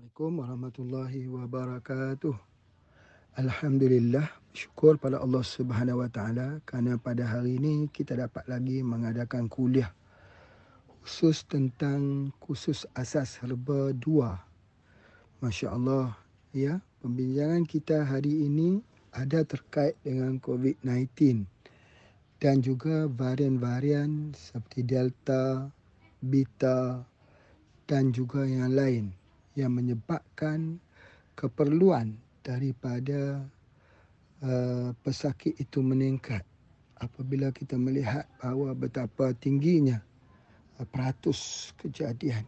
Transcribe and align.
Assalamualaikum 0.00 0.40
warahmatullahi 0.40 1.22
wabarakatuh. 1.28 2.32
Alhamdulillah, 3.36 4.32
syukur 4.56 4.96
pada 4.96 5.20
Allah 5.20 5.44
Subhanahu 5.44 6.00
wa 6.00 6.08
taala 6.08 6.56
kerana 6.64 6.96
pada 6.96 7.28
hari 7.28 7.60
ini 7.60 7.84
kita 7.92 8.16
dapat 8.16 8.48
lagi 8.48 8.80
mengadakan 8.80 9.44
kuliah 9.52 9.92
khusus 11.04 11.44
tentang 11.44 12.32
khusus 12.40 12.88
asas 12.96 13.44
herba 13.44 13.92
2. 13.92 15.44
Masya-Allah, 15.44 16.16
ya. 16.56 16.80
Pembincangan 17.04 17.68
kita 17.68 18.00
hari 18.00 18.48
ini 18.48 18.80
ada 19.12 19.44
terkait 19.44 20.00
dengan 20.00 20.40
COVID-19 20.40 21.44
dan 22.40 22.64
juga 22.64 23.04
varian-varian 23.04 24.32
seperti 24.32 24.80
Delta, 24.80 25.68
Beta 26.24 27.04
dan 27.84 28.16
juga 28.16 28.48
yang 28.48 28.72
lain 28.72 29.19
yang 29.58 29.74
menyebabkan 29.74 30.78
keperluan 31.34 32.14
daripada 32.44 33.42
uh, 34.44 34.90
pesakit 35.02 35.56
itu 35.58 35.80
meningkat 35.80 36.44
apabila 37.00 37.48
kita 37.50 37.80
melihat 37.80 38.28
bahawa 38.38 38.76
betapa 38.76 39.32
tingginya 39.40 39.98
uh, 40.78 40.86
peratus 40.88 41.72
kejadian 41.80 42.44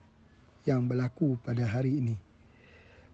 yang 0.69 0.87
berlaku 0.87 1.35
pada 1.43 1.67
hari 1.67 1.99
ini. 1.99 2.17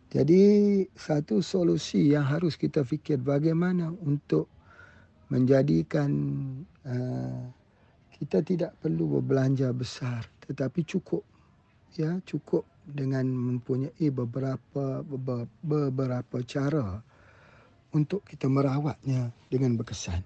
Jadi 0.08 0.84
satu 0.96 1.44
solusi 1.44 2.16
yang 2.16 2.24
harus 2.24 2.56
kita 2.56 2.80
fikir 2.80 3.20
bagaimana 3.20 3.92
untuk 4.04 4.48
menjadikan 5.28 6.10
uh, 6.88 7.44
kita 8.16 8.40
tidak 8.40 8.72
perlu 8.80 9.20
berbelanja 9.20 9.68
besar 9.76 10.24
tetapi 10.48 10.80
cukup 10.88 11.20
ya 11.96 12.20
cukup 12.28 12.66
dengan 12.88 13.28
mempunyai 13.28 14.08
beberapa 14.08 15.04
beberapa 15.62 16.36
cara 16.44 17.00
untuk 17.92 18.24
kita 18.28 18.48
merawatnya 18.48 19.32
dengan 19.48 19.76
berkesan. 19.76 20.20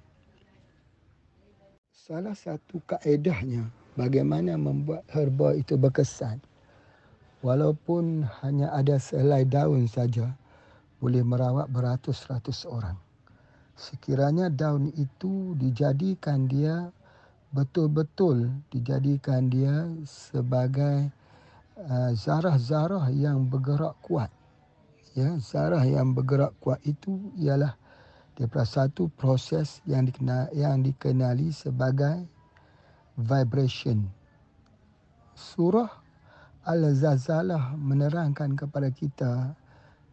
Salah 1.94 2.34
satu 2.34 2.82
kaedahnya 2.82 3.70
bagaimana 3.94 4.58
membuat 4.58 5.06
herba 5.14 5.54
itu 5.54 5.78
berkesan. 5.78 6.42
Walaupun 7.42 8.22
hanya 8.46 8.70
ada 8.70 9.02
selai 9.02 9.42
daun 9.42 9.90
saja 9.90 10.30
boleh 11.02 11.26
merawat 11.26 11.66
beratus-ratus 11.66 12.62
orang. 12.70 12.94
Sekiranya 13.74 14.46
daun 14.46 14.94
itu 14.94 15.58
dijadikan 15.58 16.46
dia 16.46 16.94
betul-betul 17.50 18.48
dijadikan 18.70 19.50
dia 19.50 19.90
sebagai 20.06 21.10
Uh, 21.72 22.12
zarah-zarah 22.12 23.08
yang 23.16 23.48
bergerak 23.48 23.96
kuat. 24.04 24.28
Ya, 25.16 25.32
zarah 25.40 25.80
yang 25.80 26.12
bergerak 26.12 26.52
kuat 26.60 26.76
itu 26.84 27.32
ialah 27.40 27.72
daripada 28.36 28.68
satu 28.68 29.08
proses 29.16 29.80
yang 29.88 30.04
dikenali, 30.04 30.52
yang 30.52 30.84
dikenali 30.84 31.48
sebagai 31.48 32.28
vibration. 33.16 34.04
Surah 35.32 35.88
Al-Zazalah 36.62 37.74
menerangkan 37.74 38.54
kepada 38.54 38.92
kita 38.92 39.56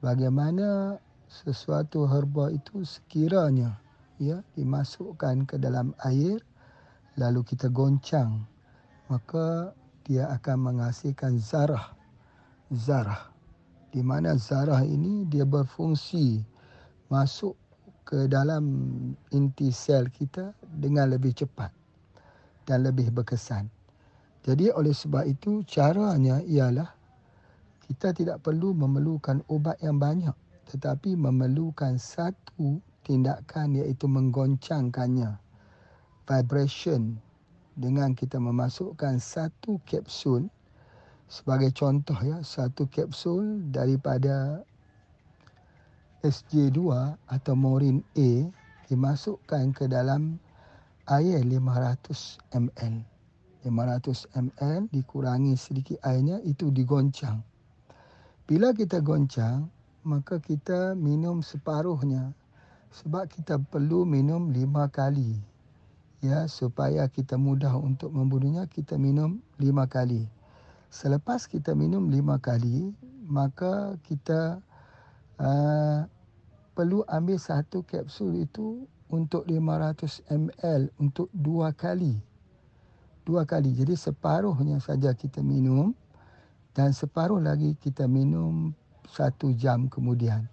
bagaimana 0.01 0.97
sesuatu 1.29 2.09
herba 2.09 2.49
itu 2.49 2.81
sekiranya 2.81 3.77
ya 4.17 4.41
dimasukkan 4.57 5.45
ke 5.45 5.61
dalam 5.61 5.93
air 6.09 6.41
lalu 7.21 7.45
kita 7.45 7.69
goncang 7.69 8.49
maka 9.13 9.77
dia 10.09 10.25
akan 10.33 10.73
menghasilkan 10.73 11.37
zarah. 11.37 11.93
Zarah. 12.73 13.29
Di 13.93 14.01
mana 14.01 14.33
zarah 14.41 14.81
ini 14.81 15.29
dia 15.29 15.45
berfungsi 15.45 16.41
masuk 17.13 17.53
ke 18.09 18.25
dalam 18.25 18.65
inti 19.29 19.69
sel 19.69 20.09
kita 20.09 20.49
dengan 20.81 21.13
lebih 21.13 21.37
cepat 21.37 21.69
dan 22.65 22.89
lebih 22.89 23.13
berkesan. 23.13 23.69
Jadi 24.41 24.73
oleh 24.73 24.97
sebab 24.97 25.29
itu 25.29 25.61
caranya 25.69 26.41
ialah 26.41 26.89
kita 27.85 28.09
tidak 28.17 28.41
perlu 28.41 28.73
memerlukan 28.73 29.45
ubat 29.45 29.77
yang 29.85 30.01
banyak 30.01 30.33
tetapi 30.69 31.17
memerlukan 31.17 31.97
satu 31.97 32.77
tindakan 33.01 33.81
iaitu 33.81 34.05
menggoncangkannya. 34.05 35.41
Vibration 36.29 37.17
dengan 37.79 38.11
kita 38.11 38.35
memasukkan 38.35 39.23
satu 39.23 39.79
kapsul 39.87 40.51
sebagai 41.31 41.71
contoh 41.71 42.19
ya 42.19 42.43
satu 42.43 42.91
kapsul 42.91 43.63
daripada 43.71 44.59
SJ2 46.19 46.79
atau 47.31 47.53
Morin 47.55 48.03
A 48.19 48.51
dimasukkan 48.91 49.71
ke 49.71 49.87
dalam 49.87 50.35
air 51.07 51.39
500 51.39 52.59
ml 52.59 52.95
500 53.63 54.27
ml 54.35 54.81
dikurangi 54.91 55.55
sedikit 55.55 55.99
airnya 56.03 56.43
itu 56.43 56.71
digoncang. 56.71 57.39
Bila 58.47 58.75
kita 58.75 58.99
goncang 58.99 59.71
maka 60.07 60.39
kita 60.39 60.95
minum 60.95 61.43
separuhnya. 61.43 62.31
Sebab 62.89 63.29
kita 63.29 63.61
perlu 63.69 64.01
minum 64.01 64.49
lima 64.49 64.89
kali 64.89 65.37
ya 66.19 66.47
supaya 66.51 67.07
kita 67.07 67.39
mudah 67.39 67.71
untuk 67.79 68.11
membunuhnya 68.11 68.67
kita 68.67 68.99
minum 68.99 69.39
lima 69.55 69.87
kali. 69.87 70.27
Selepas 70.89 71.45
kita 71.45 71.77
minum 71.77 72.09
lima 72.09 72.41
kali, 72.41 72.91
maka 73.29 73.95
kita 74.03 74.57
uh, 75.37 76.09
perlu 76.73 77.05
ambil 77.07 77.37
satu 77.37 77.85
kapsul 77.85 78.41
itu 78.43 78.83
untuk 79.09 79.45
500 79.45 80.25
ml 80.29 80.81
untuk 80.97 81.29
dua 81.33 81.73
kali. 81.73 82.17
Dua 83.25 83.45
kali. 83.45 83.73
Jadi 83.73 83.93
separuhnya 83.93 84.81
saja 84.81 85.13
kita 85.13 85.45
minum 85.45 85.93
dan 86.73 86.93
separuh 86.93 87.41
lagi 87.41 87.77
kita 87.77 88.09
minum 88.09 88.73
satu 89.09 89.53
jam 89.53 89.89
kemudian. 89.89 90.45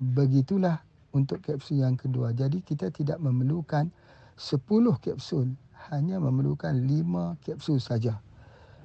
Begitulah 0.00 0.80
untuk 1.12 1.44
kapsul 1.44 1.84
yang 1.84 1.96
kedua. 1.96 2.32
Jadi 2.32 2.64
kita 2.64 2.92
tidak 2.92 3.18
memerlukan 3.20 3.90
10 4.38 4.62
kapsul 5.02 5.50
hanya 5.90 6.22
memerlukan 6.22 6.70
5 6.70 7.42
kapsul 7.42 7.82
saja. 7.82 8.22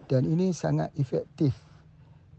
Dan 0.09 0.25
ini 0.25 0.49
sangat 0.49 0.89
efektif. 0.97 1.53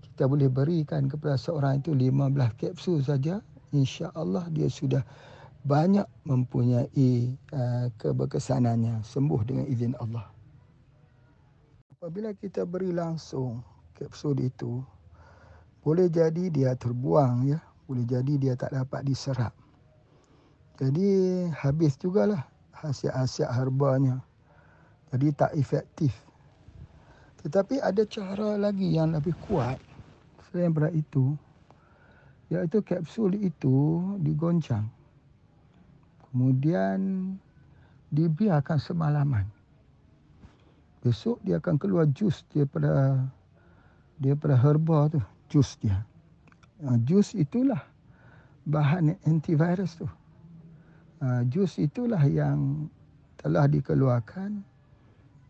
Kita 0.02 0.26
boleh 0.26 0.50
berikan 0.50 1.06
kepada 1.06 1.38
seorang 1.38 1.78
itu 1.78 1.94
15 1.94 2.34
kapsul 2.58 2.98
saja. 3.06 3.38
Insya-Allah 3.70 4.50
dia 4.50 4.66
sudah 4.66 5.06
banyak 5.62 6.04
mempunyai 6.26 7.38
uh, 7.54 7.86
keberkesanannya 8.02 9.06
sembuh 9.06 9.40
dengan 9.46 9.66
izin 9.70 9.94
Allah. 10.02 10.26
Apabila 11.94 12.34
kita 12.34 12.66
beri 12.66 12.90
langsung 12.90 13.62
kapsul 13.94 14.42
itu 14.42 14.82
boleh 15.86 16.10
jadi 16.10 16.50
dia 16.50 16.74
terbuang 16.74 17.46
ya, 17.46 17.62
boleh 17.86 18.04
jadi 18.04 18.32
dia 18.36 18.54
tak 18.58 18.74
dapat 18.74 19.06
diserap. 19.06 19.54
Jadi 20.76 21.06
habis 21.54 21.94
jugalah 21.96 22.53
khasiat-khasiat 22.80 23.50
herbanya. 23.54 24.18
Jadi 25.14 25.30
tak 25.34 25.54
efektif. 25.54 26.10
Tetapi 27.44 27.78
ada 27.78 28.02
cara 28.08 28.56
lagi 28.56 28.96
yang 28.96 29.12
lebih 29.12 29.36
kuat 29.46 29.76
selain 30.48 30.72
daripada 30.72 30.90
itu. 30.90 31.36
Iaitu 32.50 32.80
kapsul 32.82 33.36
itu 33.36 34.00
digoncang. 34.20 34.88
Kemudian 36.30 37.30
dibiarkan 38.10 38.78
semalaman. 38.78 39.46
Besok 41.04 41.38
dia 41.44 41.60
akan 41.60 41.76
keluar 41.76 42.08
jus 42.10 42.42
daripada 42.50 43.20
daripada 44.16 44.56
herba 44.56 45.12
tu, 45.12 45.20
jus 45.52 45.76
dia. 45.78 46.00
Jus 47.04 47.36
itulah 47.36 47.84
bahan 48.64 49.14
antivirus 49.28 50.00
tu. 50.00 50.08
Ah, 51.24 51.40
jus 51.48 51.80
itulah 51.80 52.20
yang 52.28 52.84
telah 53.40 53.64
dikeluarkan 53.64 54.60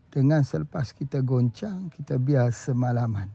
dengan 0.07 0.39
selepas 0.39 0.95
kita 0.95 1.19
goncang, 1.19 1.91
kita 1.91 2.15
biar 2.15 2.47
semalaman. 2.55 3.27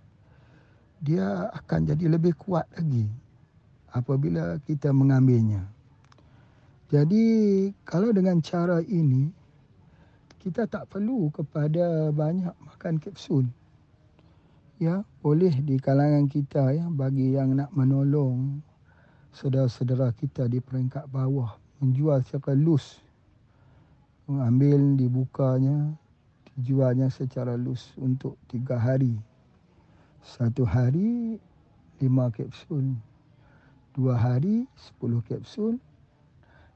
Dia 1.04 1.52
akan 1.52 1.92
jadi 1.92 2.16
lebih 2.16 2.32
kuat 2.40 2.64
lagi 2.72 3.12
apabila 3.92 4.56
kita 4.64 4.88
mengambilnya. 4.88 5.68
Jadi 6.88 7.68
kalau 7.84 8.08
dengan 8.08 8.40
cara 8.40 8.80
ini, 8.88 9.28
kita 10.40 10.64
tak 10.64 10.88
perlu 10.88 11.28
kepada 11.36 12.08
banyak 12.08 12.56
makan 12.56 13.04
kapsul. 13.04 13.44
Ya, 14.80 15.04
boleh 15.20 15.52
di 15.60 15.76
kalangan 15.76 16.24
kita 16.24 16.72
ya 16.72 16.88
bagi 16.88 17.36
yang 17.36 17.52
nak 17.52 17.68
menolong 17.76 18.64
saudara-saudara 19.36 20.16
kita 20.16 20.48
di 20.48 20.56
peringkat 20.56 21.04
bawah 21.12 21.68
menjual 21.80 22.20
secara 22.22 22.52
loose. 22.54 23.00
Mengambil, 24.28 24.94
dibukanya, 24.94 25.90
dijualnya 26.54 27.10
secara 27.10 27.56
loose 27.56 27.90
untuk 27.98 28.36
tiga 28.46 28.78
hari. 28.78 29.16
Satu 30.20 30.68
hari 30.68 31.40
5 31.98 32.36
kapsul. 32.36 32.94
Dua 33.96 34.14
hari 34.14 34.68
10 35.00 35.24
kapsul. 35.26 35.80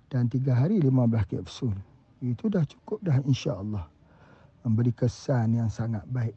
Dan 0.08 0.26
tiga 0.32 0.56
hari 0.56 0.80
15 0.80 1.30
kapsul. 1.30 1.76
Itu 2.24 2.48
dah 2.48 2.64
cukup 2.64 3.04
dah 3.04 3.20
insya 3.28 3.60
Allah. 3.60 3.84
Memberi 4.64 4.96
kesan 4.96 5.60
yang 5.60 5.68
sangat 5.68 6.02
baik. 6.08 6.34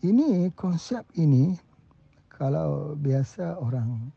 Ini 0.00 0.48
konsep 0.56 1.04
ini 1.20 1.52
kalau 2.32 2.96
biasa 2.96 3.60
orang 3.60 4.08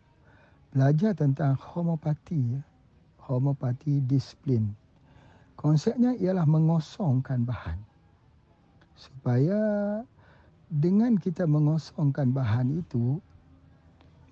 belajar 0.71 1.11
tentang 1.11 1.59
homopati, 1.59 2.55
homopati 3.27 4.03
disiplin. 4.03 4.71
Konsepnya 5.55 6.17
ialah 6.19 6.43
mengosongkan 6.43 7.47
bahan. 7.47 7.79
Supaya 8.99 9.61
dengan 10.67 11.15
kita 11.15 11.47
mengosongkan 11.47 12.33
bahan 12.35 12.83
itu, 12.83 13.21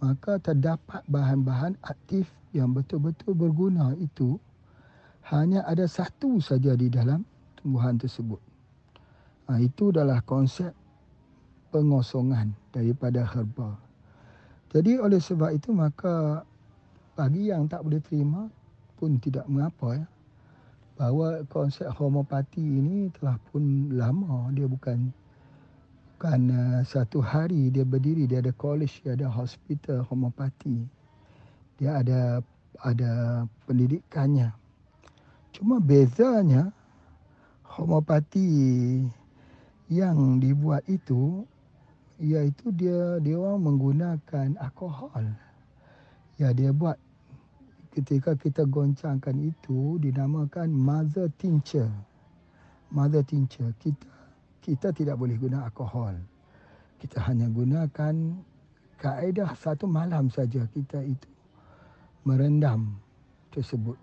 maka 0.02 0.42
terdapat 0.42 1.06
bahan-bahan 1.08 1.78
aktif 1.86 2.26
yang 2.52 2.74
betul-betul 2.74 3.38
berguna 3.38 3.94
itu 4.02 4.42
hanya 5.30 5.62
ada 5.70 5.86
satu 5.86 6.42
saja 6.42 6.74
di 6.74 6.90
dalam 6.90 7.22
tumbuhan 7.62 7.96
tersebut. 7.96 8.42
Ha, 9.48 9.62
itu 9.62 9.94
adalah 9.94 10.20
konsep 10.26 10.74
pengosongan 11.70 12.52
daripada 12.74 13.24
herba. 13.24 13.78
Jadi 14.74 14.98
oleh 14.98 15.22
sebab 15.22 15.54
itu 15.54 15.70
maka 15.72 16.44
bagi 17.16 17.52
yang 17.52 17.68
tak 17.70 17.86
boleh 17.86 18.02
terima 18.02 18.48
pun 19.02 19.18
tidak 19.18 19.50
mengapa 19.50 19.98
ya. 19.98 20.06
Bahawa 21.02 21.42
konsep 21.50 21.90
homopati 21.98 22.62
ini 22.62 23.10
telah 23.18 23.42
pun 23.50 23.90
lama. 23.98 24.54
Dia 24.54 24.70
bukan 24.70 25.10
bukan 26.22 26.42
uh, 26.54 26.80
satu 26.86 27.18
hari 27.18 27.74
dia 27.74 27.82
berdiri 27.82 28.30
dia 28.30 28.46
ada 28.46 28.54
college 28.54 29.02
dia 29.02 29.18
ada 29.18 29.26
hospital 29.26 30.06
homopati 30.06 30.86
dia 31.82 31.98
ada 31.98 32.46
ada 32.86 33.44
pendidikannya. 33.66 34.54
Cuma 35.50 35.82
bezanya 35.82 36.70
homopati 37.66 39.02
yang 39.90 40.38
dibuat 40.38 40.86
itu 40.86 41.42
iaitu 42.22 42.70
dia 42.78 43.18
dia 43.18 43.34
orang 43.42 43.66
menggunakan 43.66 44.54
alkohol. 44.62 45.26
Ya 46.38 46.54
dia 46.54 46.70
buat 46.70 47.02
ketika 47.92 48.36
kita 48.40 48.64
goncangkan 48.68 49.36
itu 49.40 50.00
dinamakan 50.00 50.72
mother 50.72 51.28
tincture 51.36 51.92
mother 52.92 53.24
tincture 53.24 53.72
kita 53.80 54.12
kita 54.62 54.94
tidak 54.94 55.18
boleh 55.18 55.36
guna 55.42 55.66
alkohol. 55.66 56.14
Kita 57.02 57.18
hanya 57.26 57.50
gunakan 57.50 58.16
kaedah 59.02 59.58
satu 59.58 59.90
malam 59.90 60.30
saja 60.30 60.70
kita 60.70 61.02
itu 61.02 61.30
merendam 62.22 62.94
tersebut. 63.50 63.98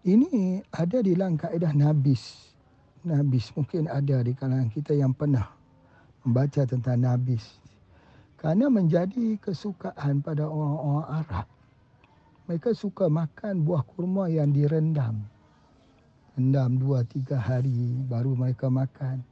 Ini 0.00 0.64
ada 0.72 1.04
di 1.04 1.12
dalam 1.12 1.36
kaedah 1.36 1.76
nabis. 1.76 2.56
Nabis 3.04 3.52
mungkin 3.52 3.84
ada 3.84 4.24
di 4.24 4.32
kalangan 4.32 4.72
kita 4.72 4.96
yang 4.96 5.12
pernah 5.12 5.44
membaca 6.24 6.64
tentang 6.64 7.04
nabis. 7.04 7.60
Kerana 8.40 8.72
menjadi 8.72 9.36
kesukaan 9.36 10.24
pada 10.24 10.48
orang-orang 10.48 11.08
Arab. 11.20 11.46
Mereka 12.50 12.74
suka 12.74 13.06
makan 13.06 13.62
buah 13.62 13.86
kurma 13.86 14.26
yang 14.26 14.50
direndam. 14.50 15.22
Rendam 16.34 16.82
dua, 16.82 17.06
tiga 17.06 17.38
hari 17.38 17.94
baru 18.10 18.34
mereka 18.34 18.66
makan. 18.66 19.22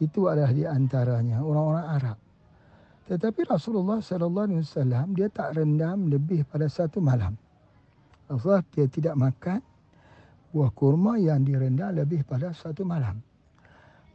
Itu 0.00 0.32
adalah 0.32 0.48
di 0.48 0.64
antaranya 0.64 1.44
orang-orang 1.44 1.86
Arab. 1.92 2.18
Tetapi 3.04 3.52
Rasulullah 3.52 4.00
sallallahu 4.00 4.48
alaihi 4.48 4.64
wasallam 4.64 5.12
dia 5.12 5.28
tak 5.28 5.60
rendam 5.60 6.08
lebih 6.08 6.48
pada 6.48 6.72
satu 6.72 7.04
malam. 7.04 7.36
Rasulullah 8.32 8.64
dia 8.72 8.88
tidak 8.88 9.12
makan 9.12 9.60
buah 10.56 10.72
kurma 10.72 11.20
yang 11.20 11.44
direndam 11.44 11.92
lebih 11.92 12.24
pada 12.24 12.56
satu 12.56 12.80
malam. 12.88 13.20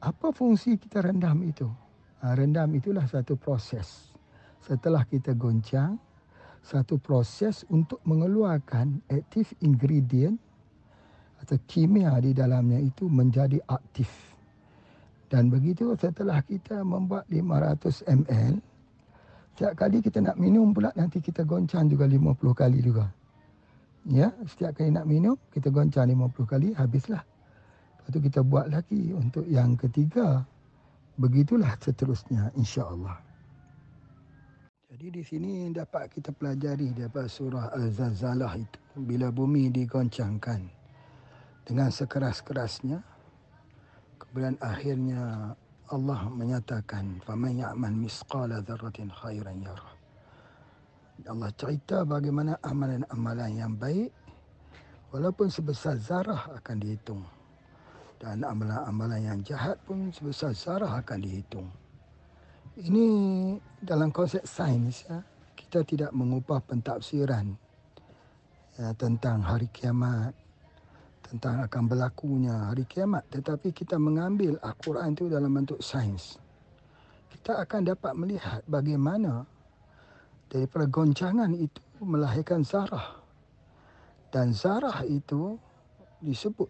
Apa 0.02 0.34
fungsi 0.34 0.74
kita 0.82 1.06
rendam 1.06 1.38
itu? 1.46 1.70
Ha, 2.26 2.34
rendam 2.34 2.74
itulah 2.74 3.06
satu 3.06 3.38
proses. 3.38 4.10
Setelah 4.66 5.06
kita 5.06 5.38
goncang, 5.38 6.02
satu 6.64 7.00
proses 7.00 7.64
untuk 7.70 8.02
mengeluarkan 8.08 9.02
aktif 9.10 9.54
ingredient 9.64 10.38
atau 11.44 11.58
kimia 11.70 12.18
di 12.18 12.34
dalamnya 12.34 12.82
itu 12.82 13.06
menjadi 13.08 13.62
aktif. 13.70 14.10
Dan 15.28 15.52
begitu 15.52 15.92
setelah 16.00 16.40
kita 16.40 16.82
membuat 16.88 17.28
500 17.28 18.08
ml, 18.08 18.54
setiap 19.58 19.74
kali 19.76 20.00
kita 20.00 20.24
nak 20.24 20.40
minum 20.40 20.72
pula 20.72 20.94
nanti 20.96 21.20
kita 21.20 21.44
goncang 21.44 21.92
juga 21.92 22.08
50 22.08 22.38
kali 22.56 22.80
juga. 22.80 23.12
Ya, 24.08 24.32
setiap 24.48 24.80
kali 24.80 24.96
nak 24.96 25.04
minum 25.04 25.36
kita 25.52 25.68
goncang 25.68 26.08
50 26.08 26.48
kali 26.48 26.68
habislah. 26.80 27.28
Lepas 28.00 28.10
tu 28.16 28.20
kita 28.24 28.40
buat 28.40 28.72
lagi 28.72 29.12
untuk 29.12 29.44
yang 29.52 29.76
ketiga. 29.76 30.48
Begitulah 31.20 31.76
seterusnya 31.82 32.56
insya-Allah. 32.56 33.27
Jadi 34.98 35.14
di 35.14 35.22
sini 35.22 35.70
dapat 35.70 36.10
kita 36.10 36.34
pelajari 36.34 36.90
daripada 36.90 37.30
surah 37.30 37.70
Al-Zalzalah 37.70 38.58
itu 38.58 38.82
bila 38.98 39.30
bumi 39.30 39.70
digoncangkan 39.70 40.66
dengan 41.70 41.94
sekeras-kerasnya 41.94 42.98
Kemudian 44.18 44.58
akhirnya 44.58 45.54
Allah 45.94 46.22
menyatakan 46.34 47.22
faman 47.24 47.62
ya'mal 47.62 47.94
misqala 47.94 48.60
dzarratin 48.66 49.14
khairan 49.14 49.62
yarah. 49.62 49.94
Allah 51.30 51.50
cerita 51.54 52.02
bagaimana 52.02 52.58
amalan-amalan 52.66 53.52
yang 53.54 53.74
baik 53.78 54.10
walaupun 55.14 55.48
sebesar 55.50 55.98
zarah 56.02 56.58
akan 56.58 56.76
dihitung. 56.82 57.22
Dan 58.18 58.42
amalan-amalan 58.42 59.22
yang 59.22 59.40
jahat 59.46 59.78
pun 59.86 60.10
sebesar 60.10 60.58
zarah 60.58 60.98
akan 60.98 61.22
dihitung. 61.22 61.70
Ini 62.78 63.10
dalam 63.82 64.14
konsep 64.14 64.46
sains 64.46 65.02
ya, 65.10 65.18
kita 65.58 65.82
tidak 65.82 66.14
mengubah 66.14 66.62
pentafsiran 66.62 67.58
ya, 68.78 68.94
tentang 68.94 69.42
hari 69.42 69.66
kiamat, 69.74 70.30
tentang 71.26 71.66
akan 71.66 71.84
berlakunya 71.90 72.70
hari 72.70 72.86
kiamat. 72.86 73.26
Tetapi 73.34 73.74
kita 73.74 73.98
mengambil 73.98 74.62
al-Quran 74.62 75.18
itu 75.18 75.26
dalam 75.26 75.58
bentuk 75.58 75.82
sains. 75.82 76.38
Kita 77.34 77.66
akan 77.66 77.98
dapat 77.98 78.14
melihat 78.14 78.62
bagaimana 78.70 79.42
daripada 80.46 80.86
goncangan 80.86 81.58
itu 81.58 81.82
melahirkan 81.98 82.62
zarah 82.62 83.18
dan 84.30 84.54
zarah 84.54 85.02
itu 85.02 85.58
disebut 86.22 86.70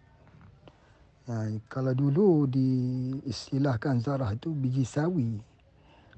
ya, 1.28 1.52
kalau 1.68 1.92
dulu 1.92 2.48
diistilahkan 2.48 4.00
zarah 4.00 4.32
itu 4.32 4.56
biji 4.56 4.88
sawi 4.88 5.36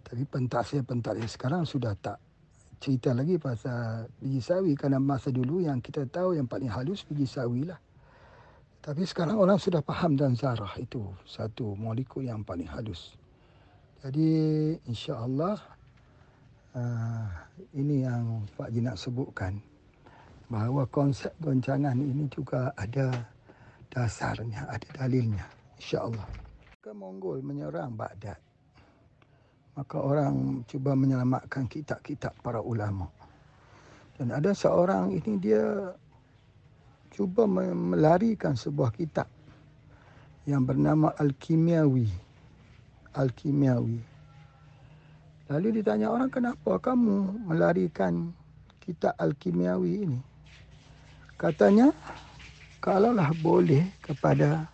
tapi 0.10 0.26
pentafsir-pentafsir 0.26 1.30
sekarang 1.30 1.64
sudah 1.70 1.94
tak 2.02 2.18
cerita 2.82 3.14
lagi 3.14 3.38
pasal 3.38 4.10
biji 4.18 4.42
sawi 4.42 4.74
kerana 4.74 4.98
masa 4.98 5.30
dulu 5.30 5.62
yang 5.62 5.78
kita 5.80 6.10
tahu 6.10 6.34
yang 6.34 6.50
paling 6.50 6.68
halus 6.68 7.06
biji 7.06 7.30
sawi 7.30 7.70
lah 7.70 7.78
tapi 8.80 9.04
sekarang 9.04 9.36
orang 9.36 9.60
sudah 9.60 9.84
faham 9.84 10.16
dan 10.16 10.40
zarah 10.40 10.72
itu 10.80 11.04
satu 11.28 11.76
molekul 11.76 12.24
yang 12.24 12.48
paling 12.48 12.66
halus. 12.66 13.12
Jadi 14.00 14.32
insya 14.88 15.20
Allah 15.20 15.60
uh, 16.72 17.28
ini 17.76 18.08
yang 18.08 18.48
Pak 18.56 18.72
Ji 18.72 18.80
nak 18.80 18.96
sebutkan 18.96 19.60
bahawa 20.48 20.88
konsep 20.88 21.36
goncangan 21.44 22.00
ini 22.00 22.32
juga 22.32 22.72
ada 22.80 23.12
dasarnya, 23.92 24.72
ada 24.72 24.88
dalilnya. 24.96 25.44
Insya 25.76 26.08
Allah. 26.08 26.26
Ke 26.80 26.96
Mongol 26.96 27.44
menyerang 27.44 28.00
Baghdad. 28.00 28.40
Maka 29.80 29.96
orang 29.96 30.68
cuba 30.68 30.92
menyelamatkan 30.92 31.64
kitab-kitab 31.72 32.36
para 32.44 32.60
ulama. 32.60 33.08
Dan 34.20 34.36
ada 34.36 34.52
seorang 34.52 35.16
ini 35.16 35.40
dia 35.40 35.96
cuba 37.16 37.48
melarikan 37.48 38.60
sebuah 38.60 38.92
kitab 38.92 39.32
yang 40.44 40.68
bernama 40.68 41.16
Al-Kimiawi. 41.16 42.12
Al-Kimiawi. 43.16 44.04
Lalu 45.48 45.80
ditanya 45.80 46.12
orang, 46.12 46.28
kenapa 46.28 46.76
kamu 46.76 47.48
melarikan 47.48 48.36
kitab 48.84 49.16
Al-Kimiawi 49.16 49.92
ini? 50.04 50.20
Katanya, 51.40 51.96
kalaulah 52.84 53.32
boleh 53.40 53.88
kepada 54.04 54.68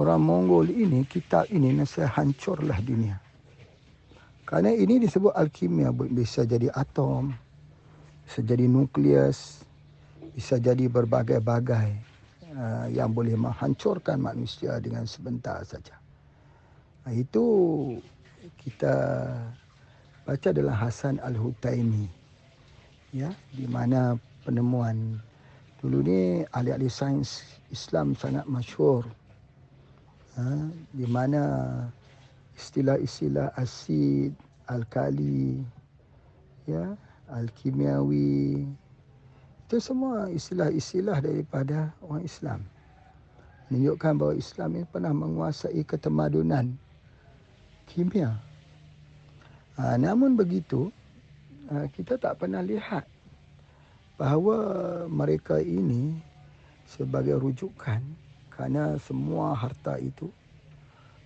orang 0.00 0.24
Mongol 0.24 0.72
ini, 0.72 1.04
kitab 1.04 1.44
ini, 1.52 1.76
nasihat 1.76 2.16
hancurlah 2.16 2.80
dunia. 2.80 3.20
Kerana 4.50 4.74
ini 4.74 4.98
disebut 4.98 5.30
Al-Kimia, 5.38 5.94
bisa 5.94 6.42
jadi 6.42 6.74
atom, 6.74 7.30
bisa 8.26 8.42
jadi 8.42 8.66
nukleus, 8.66 9.62
bisa 10.34 10.58
jadi 10.58 10.90
berbagai-bagai 10.90 11.94
uh, 12.58 12.90
yang 12.90 13.14
boleh 13.14 13.38
menghancurkan 13.38 14.18
manusia 14.18 14.82
dengan 14.82 15.06
sebentar 15.06 15.62
saja. 15.62 15.94
Uh, 17.06 17.14
itu 17.14 17.46
kita 18.58 18.94
baca 20.26 20.48
adalah 20.50 20.74
Hasan 20.74 21.22
Al-Hutaimi. 21.22 22.10
Ya, 23.14 23.30
di 23.54 23.70
mana 23.70 24.18
penemuan 24.42 25.22
dulu 25.78 26.02
ni 26.02 26.42
ahli-ahli 26.50 26.90
sains 26.90 27.46
Islam 27.70 28.18
sangat 28.18 28.50
masyhur. 28.50 29.06
Ha, 30.34 30.66
di 30.90 31.06
mana 31.06 31.42
istilah-istilah 32.60 33.56
asid, 33.56 34.36
alkali, 34.68 35.64
ya, 36.68 36.92
alkimiawi 37.32 38.68
itu 39.70 39.78
semua 39.78 40.26
istilah-istilah 40.26 41.22
daripada 41.22 41.94
orang 42.02 42.26
Islam. 42.26 42.60
Menunjukkan 43.70 44.18
bahawa 44.18 44.34
Islam 44.34 44.70
ini 44.74 44.86
pernah 44.90 45.14
menguasai 45.14 45.86
ketemadunan 45.86 46.74
kimia. 47.86 48.34
Ha, 49.78 49.94
namun 49.94 50.34
begitu, 50.34 50.90
ha, 51.70 51.86
kita 51.86 52.18
tak 52.18 52.42
pernah 52.42 52.66
lihat 52.66 53.06
bahawa 54.18 54.58
mereka 55.06 55.62
ini 55.62 56.18
sebagai 56.90 57.38
rujukan 57.38 58.02
kerana 58.50 58.98
semua 58.98 59.54
harta 59.54 60.02
itu, 60.02 60.26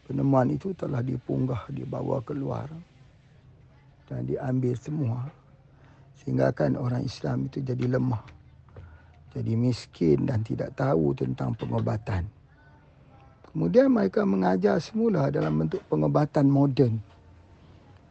penemuan 0.04 0.52
itu 0.52 0.72
telah 0.76 1.00
dipunggah, 1.00 1.68
dibawa 1.72 2.20
keluar 2.24 2.68
dan 4.08 4.24
diambil 4.28 4.76
semua 4.76 5.28
sehingga 6.20 6.52
kan 6.52 6.76
orang 6.76 7.04
Islam 7.04 7.48
itu 7.48 7.60
jadi 7.64 7.96
lemah 7.96 8.34
jadi 9.34 9.52
miskin 9.58 10.30
dan 10.30 10.46
tidak 10.46 10.78
tahu 10.78 11.10
tentang 11.18 11.58
pengobatan. 11.58 12.22
Kemudian 13.50 13.90
mereka 13.90 14.22
mengajar 14.22 14.78
semula 14.78 15.26
dalam 15.30 15.58
bentuk 15.58 15.82
pengobatan 15.90 16.46
moden 16.46 17.02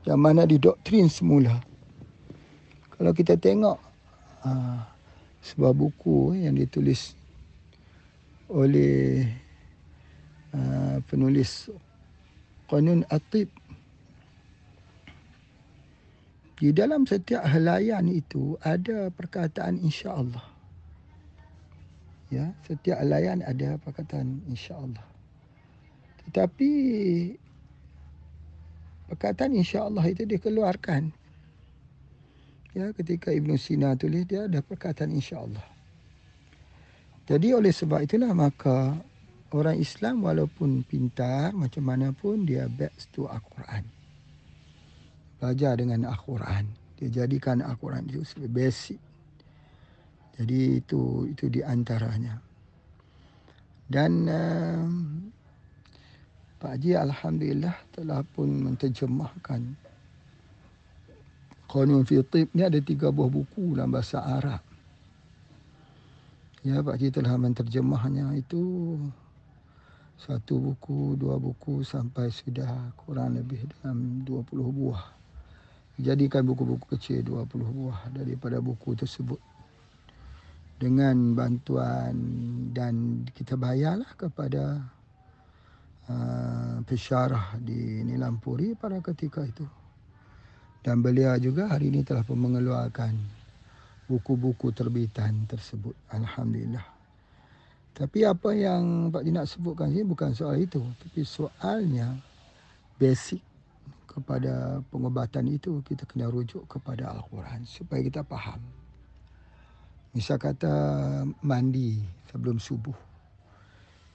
yang 0.04 0.20
mana 0.20 0.44
didoktrin 0.44 1.08
semula. 1.08 1.64
Kalau 2.92 3.12
kita 3.16 3.40
tengok 3.40 3.80
uh, 4.44 4.80
sebuah 5.40 5.72
buku 5.72 6.44
yang 6.44 6.60
ditulis 6.60 7.16
oleh 8.52 9.24
uh, 10.52 11.00
penulis 11.08 11.72
Qanun 12.72 13.04
Atib 13.12 13.52
di 16.64 16.72
dalam 16.72 17.04
setiap 17.04 17.44
helaian 17.44 18.08
itu 18.08 18.56
ada 18.64 19.12
perkataan 19.12 19.84
insya-Allah. 19.84 20.46
Ya, 22.32 22.56
setiap 22.66 23.04
helaian 23.04 23.44
ada 23.44 23.76
perkataan 23.84 24.42
insya-Allah. 24.48 25.04
Tetapi 26.24 26.72
perkataan 29.12 29.54
insya-Allah 29.60 30.06
itu 30.08 30.24
dikeluarkan. 30.24 31.12
Ya, 32.74 32.90
ketika 32.96 33.30
Ibn 33.30 33.60
Sina 33.60 33.94
tulis 34.00 34.24
dia 34.26 34.48
ada 34.48 34.64
perkataan 34.64 35.12
insya-Allah. 35.14 35.68
Jadi 37.28 37.54
oleh 37.54 37.76
sebab 37.76 38.08
itulah 38.08 38.32
maka 38.32 38.98
orang 39.54 39.78
Islam 39.78 40.26
walaupun 40.26 40.82
pintar 40.84 41.54
macam 41.54 41.86
mana 41.86 42.10
pun 42.12 42.44
dia 42.44 42.66
back 42.68 42.94
to 43.14 43.30
Al-Quran 43.30 44.04
belajar 45.44 45.76
dengan 45.76 46.08
Al-Quran. 46.08 46.72
Dia 46.96 47.28
jadikan 47.28 47.60
Al-Quran 47.60 48.08
itu 48.08 48.24
sebagai 48.24 48.56
basic. 48.56 48.96
Jadi 50.40 50.80
itu 50.80 51.28
itu 51.28 51.52
di 51.52 51.60
antaranya. 51.60 52.40
Dan 53.84 54.24
uh, 54.32 54.88
Pak 56.64 56.80
Haji 56.80 56.96
Alhamdulillah 56.96 57.76
telah 57.92 58.24
pun 58.24 58.72
menterjemahkan 58.72 59.76
Qanun 61.68 62.08
Fitib 62.08 62.48
ni 62.56 62.64
ada 62.64 62.80
tiga 62.80 63.12
buah 63.12 63.28
buku 63.28 63.76
dalam 63.76 63.92
bahasa 63.92 64.24
Arab. 64.24 64.64
Ya, 66.64 66.80
Pak 66.80 66.96
Haji 66.96 67.20
telah 67.20 67.36
menterjemahnya 67.36 68.32
itu 68.40 68.96
satu 70.18 70.56
buku, 70.72 71.18
dua 71.18 71.36
buku 71.42 71.82
sampai 71.82 72.30
sudah 72.30 72.94
kurang 72.96 73.36
lebih 73.36 73.66
dalam 73.68 74.24
20 74.24 74.46
buah. 74.72 75.04
Jadikan 76.00 76.46
buku-buku 76.46 76.98
kecil 76.98 77.22
20 77.26 77.50
buah 77.50 78.00
daripada 78.14 78.58
buku 78.64 78.96
tersebut. 78.98 79.42
Dengan 80.78 81.38
bantuan 81.38 82.16
dan 82.74 83.24
kita 83.32 83.56
bayarlah 83.56 84.10
kepada 84.18 84.84
uh, 86.10 86.78
pesyarah 86.84 87.56
di 87.62 88.04
Nilampuri 88.04 88.76
pada 88.76 89.00
ketika 89.00 89.46
itu. 89.46 89.66
Dan 90.84 91.00
beliau 91.00 91.40
juga 91.40 91.72
hari 91.72 91.94
ini 91.94 92.04
telah 92.04 92.28
mengeluarkan 92.28 93.16
buku-buku 94.12 94.76
terbitan 94.76 95.48
tersebut. 95.48 95.96
Alhamdulillah 96.12 96.93
tapi 97.94 98.26
apa 98.26 98.50
yang 98.58 99.14
Pak 99.14 99.22
Ji 99.22 99.32
nak 99.32 99.46
sebutkan 99.46 99.94
sini 99.94 100.06
bukan 100.06 100.34
soal 100.34 100.58
itu 100.58 100.82
tapi 101.02 101.22
soalnya 101.22 102.18
basic 102.98 103.42
kepada 104.14 104.78
pengobatan 104.94 105.50
itu 105.50 105.82
kita 105.82 106.06
kena 106.06 106.30
rujuk 106.30 106.70
kepada 106.70 107.10
Al-Quran 107.18 107.66
supaya 107.66 108.06
kita 108.06 108.22
faham. 108.22 108.62
Misal 110.14 110.38
kata 110.38 110.74
mandi 111.42 111.98
sebelum 112.30 112.62
subuh. 112.62 112.94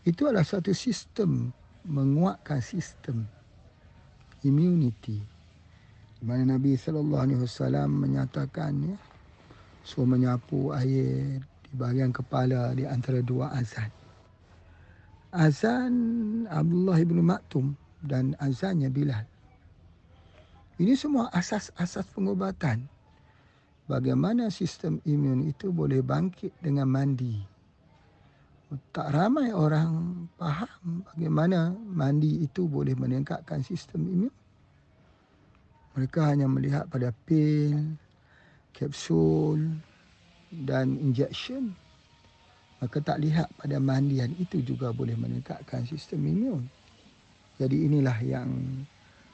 Itu 0.06 0.30
adalah 0.30 0.47
satu 0.47 0.70
sistem 0.70 1.50
menguatkan 1.82 2.62
sistem 2.62 3.26
immunity. 4.47 5.18
Di 6.18 6.23
mana 6.23 6.54
Nabi 6.54 6.78
sallallahu 6.78 7.25
alaihi 7.26 7.42
wasallam 7.42 7.99
menyatakan 7.99 8.94
ya 8.94 8.97
suruh 9.82 10.06
menyapu 10.06 10.70
air 10.78 11.42
di 11.68 11.75
bahagian 11.76 12.12
kepala 12.12 12.72
di 12.72 12.88
antara 12.88 13.20
dua 13.20 13.52
azan. 13.52 13.92
Azan 15.28 15.94
Abdullah 16.48 16.98
bin 17.04 17.20
Maktum 17.20 17.76
dan 18.00 18.32
azannya 18.40 18.88
Bilal. 18.88 19.28
Ini 20.78 20.94
semua 20.96 21.28
asas-asas 21.34 22.06
pengobatan. 22.14 22.87
Bagaimana 23.88 24.48
sistem 24.52 25.00
imun 25.04 25.48
itu 25.48 25.72
boleh 25.72 26.00
bangkit 26.04 26.54
dengan 26.60 26.88
mandi. 26.88 27.40
Tak 28.92 29.16
ramai 29.16 29.48
orang 29.48 30.25
faham 30.37 31.02
bagaimana 31.08 31.72
mandi 31.72 32.44
itu 32.44 32.68
boleh 32.68 32.92
meningkatkan 32.96 33.64
sistem 33.64 34.04
imun. 34.04 34.34
Mereka 35.96 36.20
hanya 36.30 36.46
melihat 36.46 36.84
pada 36.87 37.10
pil, 37.25 37.96
kapsul 38.76 39.66
dan 40.52 40.97
injection. 41.00 41.73
Maka 42.78 43.02
tak 43.02 43.19
lihat 43.19 43.50
pada 43.59 43.83
mandian 43.83 44.31
itu 44.38 44.62
juga 44.62 44.95
boleh 44.95 45.19
meningkatkan 45.19 45.83
sistem 45.83 46.23
imun. 46.31 46.62
Jadi 47.59 47.90
inilah 47.90 48.14
yang 48.23 48.47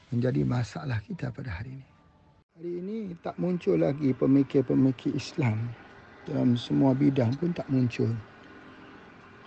menjadi 0.09 0.41
masalah 0.41 0.97
kita 1.05 1.29
pada 1.29 1.61
hari 1.61 1.77
ini. 1.77 1.85
Hari 2.57 2.71
ini 2.81 3.13
tak 3.21 3.37
muncul 3.37 3.77
lagi 3.77 4.15
pemikir-pemikir 4.17 5.13
Islam 5.13 5.69
dalam 6.25 6.57
semua 6.57 6.97
bidang 6.97 7.37
pun 7.37 7.53
tak 7.53 7.69
muncul. 7.69 8.09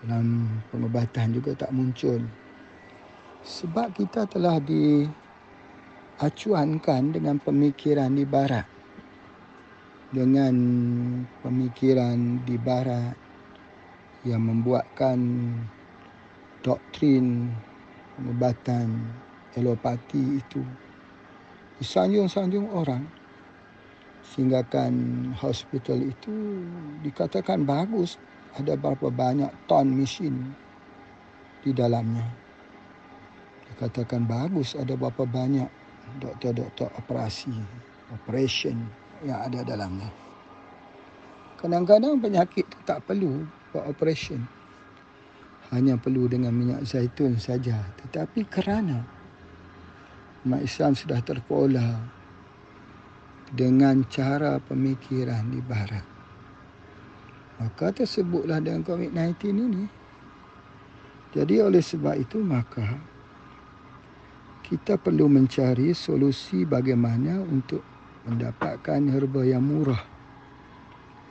Dalam 0.07 0.47
pengobatan 0.71 1.35
juga 1.35 1.59
tak 1.59 1.75
muncul. 1.75 2.23
Sebab 3.43 3.99
kita 3.99 4.31
telah 4.31 4.63
diacuankan 4.63 5.11
dengan 7.19 7.43
pemikiran 7.43 8.15
di 8.15 8.23
barat. 8.23 8.78
Dengan 10.09 10.57
pemikiran 11.45 12.41
di 12.49 12.57
barat 12.57 13.13
yang 14.25 14.41
membuatkan 14.41 15.21
doktrin 16.65 17.53
pengobatan 18.17 19.05
elopati 19.53 20.41
itu 20.41 20.65
disanjung-sanjung 21.77 22.73
orang. 22.73 23.05
Sehingga 24.25 24.65
kan 24.65 24.93
hospital 25.37 26.01
itu 26.01 26.65
dikatakan 27.05 27.69
bagus. 27.69 28.17
Ada 28.57 28.81
berapa 28.81 29.13
banyak 29.13 29.53
ton 29.69 29.93
mesin 29.93 30.57
di 31.61 31.77
dalamnya. 31.77 32.25
Dikatakan 33.77 34.25
bagus 34.25 34.73
ada 34.73 34.97
berapa 34.97 35.29
banyak 35.29 35.69
doktor-doktor 36.17 36.89
operasi 36.97 37.53
operation 38.09 38.89
yang 39.25 39.41
ada 39.43 39.61
dalamnya 39.67 40.11
kadang-kadang 41.59 42.19
penyakit 42.23 42.67
itu 42.67 42.79
tak 42.87 43.03
perlu 43.07 43.47
buat 43.71 43.87
operation 43.87 44.43
hanya 45.75 45.99
perlu 45.99 46.31
dengan 46.31 46.55
minyak 46.55 46.87
zaitun 46.87 47.37
saja 47.37 47.83
tetapi 48.05 48.47
kerana 48.47 49.05
umat 50.47 50.63
Islam 50.63 50.95
sudah 50.95 51.19
terpola 51.21 51.99
dengan 53.53 54.05
cara 54.13 54.61
pemikiran 54.61 55.49
di 55.49 55.61
barat. 55.65 56.05
Maka 57.59 57.91
tersebutlah 57.91 58.61
dengan 58.61 58.85
COVID-19 58.85 59.35
ini. 59.51 59.85
Jadi 61.33 61.61
oleh 61.61 61.85
sebab 61.85 62.17
itu 62.17 62.41
maka 62.41 62.97
kita 64.65 64.97
perlu 64.97 65.29
mencari 65.29 65.93
solusi 65.93 66.65
bagaimana 66.65 67.41
untuk 67.45 67.85
mendapatkan 68.29 69.01
herba 69.09 69.43
yang 69.49 69.65
murah. 69.65 70.05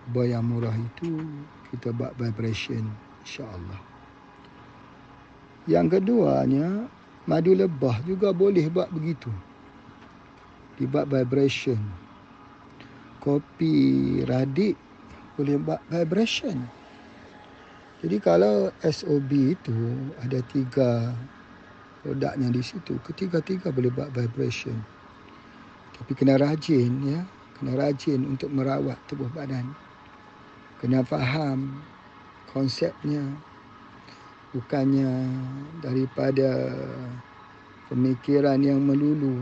Herba 0.09 0.23
yang 0.25 0.43
murah 0.49 0.73
itu 0.73 1.21
kita 1.69 1.93
buat 1.93 2.17
vibration 2.17 2.81
insya-Allah. 3.21 3.79
Yang 5.67 5.99
keduanya, 5.99 6.87
madu 7.27 7.53
lebah 7.53 7.99
juga 8.07 8.31
boleh 8.33 8.65
buat 8.71 8.89
begitu. 8.89 9.29
Dibuat 10.79 11.11
vibration. 11.11 11.77
Kopi 13.21 13.75
radik 14.23 14.79
boleh 15.35 15.59
buat 15.59 15.81
vibration. 15.91 16.55
Jadi 17.99 18.17
kalau 18.21 18.71
SOB 18.79 19.57
itu 19.57 19.79
ada 20.21 20.39
tiga 20.53 21.11
produknya 21.99 22.53
di 22.53 22.61
situ, 22.63 22.95
ketiga-tiga 23.03 23.73
boleh 23.73 23.91
buat 23.91 24.13
vibration. 24.13 24.96
Tapi 25.97 26.13
kena 26.13 26.37
rajin 26.37 26.93
ya, 27.01 27.21
kena 27.57 27.73
rajin 27.73 28.21
untuk 28.29 28.53
merawat 28.53 29.01
tubuh 29.09 29.25
badan. 29.33 29.65
Kena 30.77 31.01
faham 31.01 31.73
konsepnya, 32.53 33.25
bukannya 34.53 35.09
daripada 35.81 36.49
pemikiran 37.89 38.61
yang 38.61 38.77
melulu. 38.77 39.41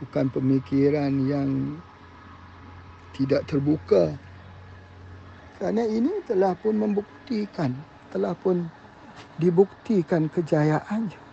Bukan 0.00 0.32
pemikiran 0.32 1.12
yang 1.28 1.76
tidak 3.12 3.44
terbuka. 3.44 4.16
Kerana 5.60 5.84
ini 5.84 6.24
telah 6.24 6.56
pun 6.56 6.80
membuktikan 6.80 7.76
telah 8.08 8.32
pun 8.32 8.64
dibuktikan 9.36 10.32
kejayaannya 10.32 11.29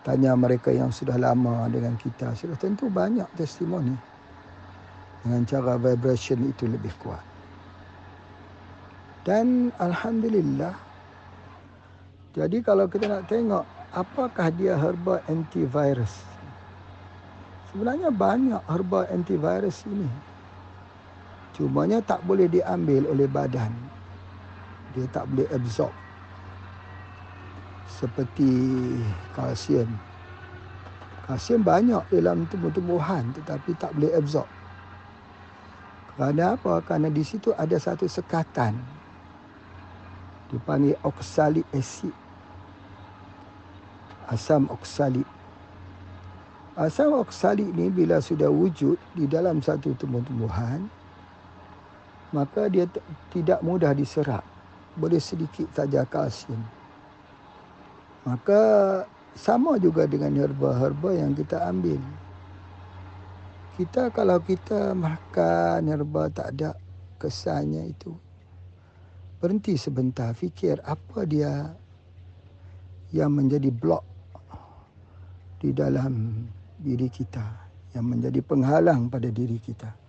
tanya 0.00 0.32
mereka 0.32 0.72
yang 0.72 0.88
sudah 0.88 1.16
lama 1.20 1.68
dengan 1.68 1.96
kita. 2.00 2.32
Sudah 2.32 2.56
tentu 2.56 2.88
banyak 2.88 3.26
testimoni. 3.36 3.92
Dengan 5.20 5.44
cara 5.44 5.76
vibration 5.76 6.40
itu 6.48 6.64
lebih 6.64 6.92
kuat. 6.96 7.20
Dan 9.20 9.68
Alhamdulillah 9.76 10.72
Jadi 12.32 12.64
kalau 12.64 12.88
kita 12.88 13.04
nak 13.04 13.28
tengok 13.28 13.68
Apakah 13.90 14.54
dia 14.54 14.78
herba 14.78 15.18
antivirus? 15.26 16.22
Sebenarnya 17.68 18.14
banyak 18.14 18.62
herba 18.70 19.02
antivirus 19.10 19.82
ini. 19.90 20.06
Cumanya 21.58 21.98
tak 21.98 22.22
boleh 22.22 22.46
diambil 22.46 23.10
oleh 23.10 23.26
badan. 23.26 23.74
Dia 24.94 25.10
tak 25.10 25.26
boleh 25.26 25.50
absorb 25.50 25.90
Seperti 27.90 28.50
kalsium. 29.34 29.90
Kalsium 31.26 31.62
banyak 31.66 32.06
dalam 32.10 32.46
tumbuh-tumbuhan 32.46 33.34
Tetapi 33.34 33.70
tak 33.74 33.90
boleh 33.98 34.14
absorb. 34.14 34.46
Kerana 36.14 36.54
apa? 36.54 36.78
Kerana 36.86 37.10
di 37.10 37.22
situ 37.26 37.50
ada 37.58 37.74
satu 37.78 38.06
sekatan. 38.06 38.78
Dipanggil 40.50 40.98
oksalik 41.02 41.66
asid 41.74 42.14
asam 44.30 44.70
oksalik 44.70 45.26
asam 46.78 47.10
oksalik 47.18 47.66
ni 47.74 47.90
bila 47.90 48.22
sudah 48.22 48.46
wujud 48.46 48.94
di 49.18 49.26
dalam 49.26 49.58
satu 49.58 49.90
tumbuh-tumbuhan 49.98 50.86
maka 52.30 52.70
dia 52.70 52.86
tidak 53.34 53.58
mudah 53.66 53.90
diserap. 53.90 54.46
Boleh 54.94 55.18
sedikit 55.18 55.66
saja 55.74 56.06
kalsium 56.06 56.62
maka 58.24 58.62
sama 59.36 59.80
juga 59.80 60.04
dengan 60.04 60.36
herba-herba 60.36 61.16
yang 61.16 61.32
kita 61.32 61.60
ambil. 61.68 62.00
Kita 63.80 64.12
kalau 64.12 64.36
kita 64.44 64.92
makan 64.92 65.88
herba 65.88 66.28
tak 66.28 66.56
ada 66.56 66.76
kesannya 67.16 67.92
itu. 67.92 68.12
Berhenti 69.40 69.80
sebentar 69.80 70.36
fikir 70.36 70.84
apa 70.84 71.24
dia 71.24 71.72
yang 73.12 73.32
menjadi 73.32 73.72
blok 73.72 74.04
di 75.60 75.72
dalam 75.72 76.44
diri 76.76 77.08
kita 77.08 77.44
yang 77.96 78.04
menjadi 78.08 78.40
penghalang 78.44 79.08
pada 79.08 79.28
diri 79.32 79.56
kita 79.60 79.99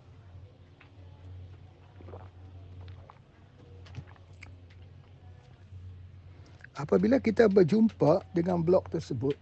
apabila 6.82 7.22
kita 7.22 7.46
berjumpa 7.46 8.26
dengan 8.34 8.66
blok 8.66 8.90
tersebut 8.90 9.38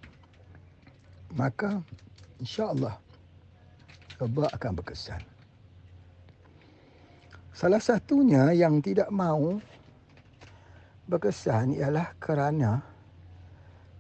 maka 1.40 1.80
insya-Allah 2.44 3.00
sebab 4.20 4.52
akan 4.52 4.72
berkesan 4.84 5.24
salah 7.56 7.80
satunya 7.80 8.52
yang 8.52 8.84
tidak 8.84 9.08
mau 9.08 9.56
berkesan 11.08 11.80
ialah 11.80 12.12
kerana 12.20 12.84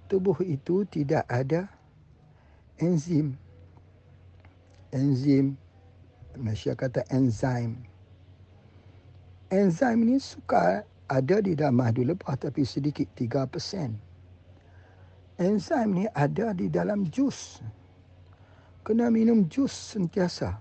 tubuh 0.09 0.37
itu 0.45 0.85
tidak 0.89 1.25
ada 1.29 1.69
enzim. 2.81 3.37
Enzim, 4.89 5.53
Malaysia 6.33 6.73
kata 6.73 7.05
enzim. 7.13 7.77
Enzim 9.53 9.97
ini 10.01 10.17
suka 10.17 10.81
ada 11.09 11.41
di 11.41 11.57
dalam 11.57 11.81
madu 11.81 12.05
lebah 12.05 12.37
tapi 12.37 12.61
sedikit 12.63 13.09
3%. 13.17 13.91
Enzim 15.39 15.89
ini 15.97 16.05
ada 16.13 16.53
di 16.53 16.69
dalam 16.69 17.09
jus. 17.09 17.59
Kena 18.85 19.09
minum 19.09 19.49
jus 19.49 19.71
sentiasa. 19.71 20.55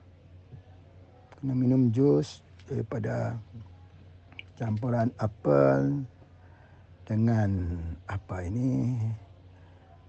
Kena 1.39 1.53
minum 1.55 1.93
jus 1.93 2.41
daripada 2.67 3.37
campuran 4.59 5.13
apel, 5.23 6.03
dengan 7.09 7.81
apa 8.05 8.45
ini 8.45 9.01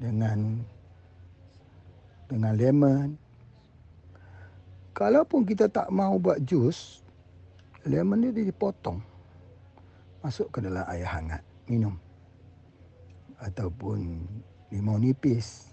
dengan 0.03 0.59
dengan 2.27 2.53
lemon 2.59 3.15
kalaupun 4.91 5.47
kita 5.47 5.71
tak 5.71 5.87
mau 5.95 6.19
buat 6.19 6.43
jus 6.43 6.99
lemon 7.87 8.27
ni 8.27 8.29
dipotong 8.35 8.99
masuk 10.19 10.51
ke 10.51 10.59
dalam 10.63 10.83
air 10.89 11.07
hangat 11.07 11.43
minum 11.69 11.95
ataupun 13.39 14.25
limau 14.69 14.99
nipis 14.99 15.71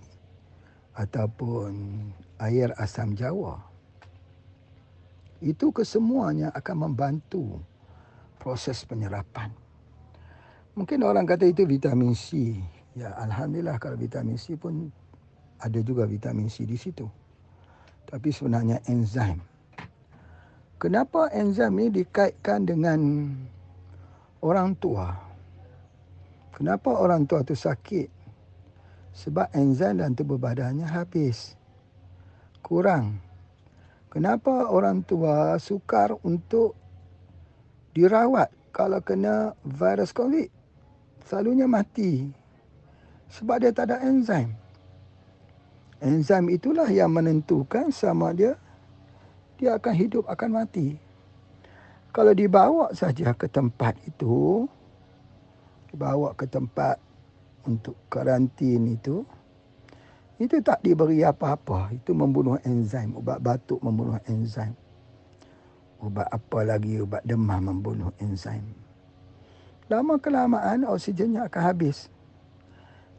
ataupun 0.94 2.00
air 2.40 2.70
asam 2.78 3.12
jawa 3.12 3.58
itu 5.42 5.68
kesemuanya 5.74 6.48
akan 6.56 6.88
membantu 6.88 7.60
proses 8.40 8.86
penyerapan 8.86 9.52
Mungkin 10.76 11.08
orang 11.08 11.24
kata 11.24 11.48
itu 11.48 11.64
vitamin 11.64 12.12
C. 12.12 12.52
Ya, 12.92 13.16
alhamdulillah 13.16 13.80
kalau 13.80 13.96
vitamin 13.96 14.36
C 14.36 14.60
pun 14.60 14.92
ada 15.56 15.80
juga 15.80 16.04
vitamin 16.04 16.52
C 16.52 16.68
di 16.68 16.76
situ. 16.76 17.08
Tapi 18.04 18.28
sebenarnya 18.28 18.84
enzim. 18.84 19.40
Kenapa 20.76 21.32
enzim 21.32 21.72
ini 21.80 22.04
dikaitkan 22.04 22.68
dengan 22.68 23.00
orang 24.46 24.78
tua? 24.78 25.10
Kenapa 26.54 26.94
orang 26.94 27.26
tua 27.26 27.42
itu 27.42 27.58
sakit? 27.58 28.08
Sebab 29.10 29.50
enzim 29.58 29.98
dalam 29.98 30.14
tubuh 30.14 30.38
badannya 30.38 30.86
habis. 30.86 31.58
Kurang. 32.62 33.18
Kenapa 34.06 34.70
orang 34.70 35.02
tua 35.02 35.58
sukar 35.58 36.14
untuk 36.22 36.78
dirawat 37.92 38.48
kalau 38.70 39.02
kena 39.02 39.58
virus 39.66 40.14
COVID? 40.14 40.56
selalunya 41.26 41.66
mati 41.66 42.30
sebab 43.26 43.58
dia 43.58 43.74
tak 43.74 43.90
ada 43.90 44.06
enzim. 44.06 44.54
Enzim 45.98 46.46
itulah 46.54 46.86
yang 46.86 47.10
menentukan 47.10 47.90
sama 47.90 48.30
dia 48.30 48.54
dia 49.58 49.74
akan 49.74 49.94
hidup 49.96 50.24
akan 50.30 50.62
mati. 50.62 50.94
Kalau 52.16 52.32
dibawa 52.32 52.96
saja 52.96 53.36
ke 53.36 53.44
tempat 53.44 53.92
itu 54.08 54.64
dibawa 55.92 56.32
ke 56.32 56.48
tempat 56.48 56.96
untuk 57.68 57.92
karantin 58.08 58.96
itu 58.96 59.20
itu 60.40 60.60
tak 60.64 60.80
diberi 60.80 61.24
apa-apa 61.24 61.92
itu 61.92 62.16
membunuh 62.16 62.56
enzim 62.64 63.16
ubat 63.16 63.40
batuk 63.40 63.80
membunuh 63.80 64.20
enzim 64.28 64.72
ubat 66.00 66.28
apa 66.28 66.58
lagi 66.64 67.00
ubat 67.00 67.24
demam 67.24 67.72
membunuh 67.72 68.12
enzim 68.20 68.64
lama 69.86 70.18
kelamaan 70.18 70.86
oksigennya 70.86 71.46
akan 71.46 71.62
habis. 71.62 72.10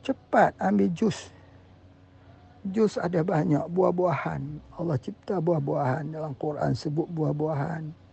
Cepat 0.03 0.55
ambil 0.59 0.91
jus. 0.91 1.31
Jus 2.67 2.99
ada 2.99 3.23
banyak 3.23 3.63
buah-buahan. 3.71 4.41
Allah 4.75 4.97
cipta 4.99 5.39
buah-buahan 5.39 6.11
dalam 6.11 6.35
Quran 6.35 6.75
sebut 6.75 7.07
buah-buahan. 7.07 8.06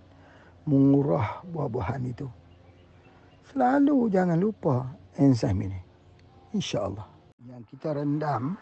Murah 0.64 1.44
buah-buahan 1.44 2.02
itu. 2.08 2.24
Selalu 3.52 4.08
jangan 4.08 4.40
lupa 4.40 4.88
enzim 5.20 5.60
ini. 5.60 5.80
InsyaAllah. 6.56 7.12
yang 7.44 7.60
kita 7.68 7.92
rendam 7.92 8.56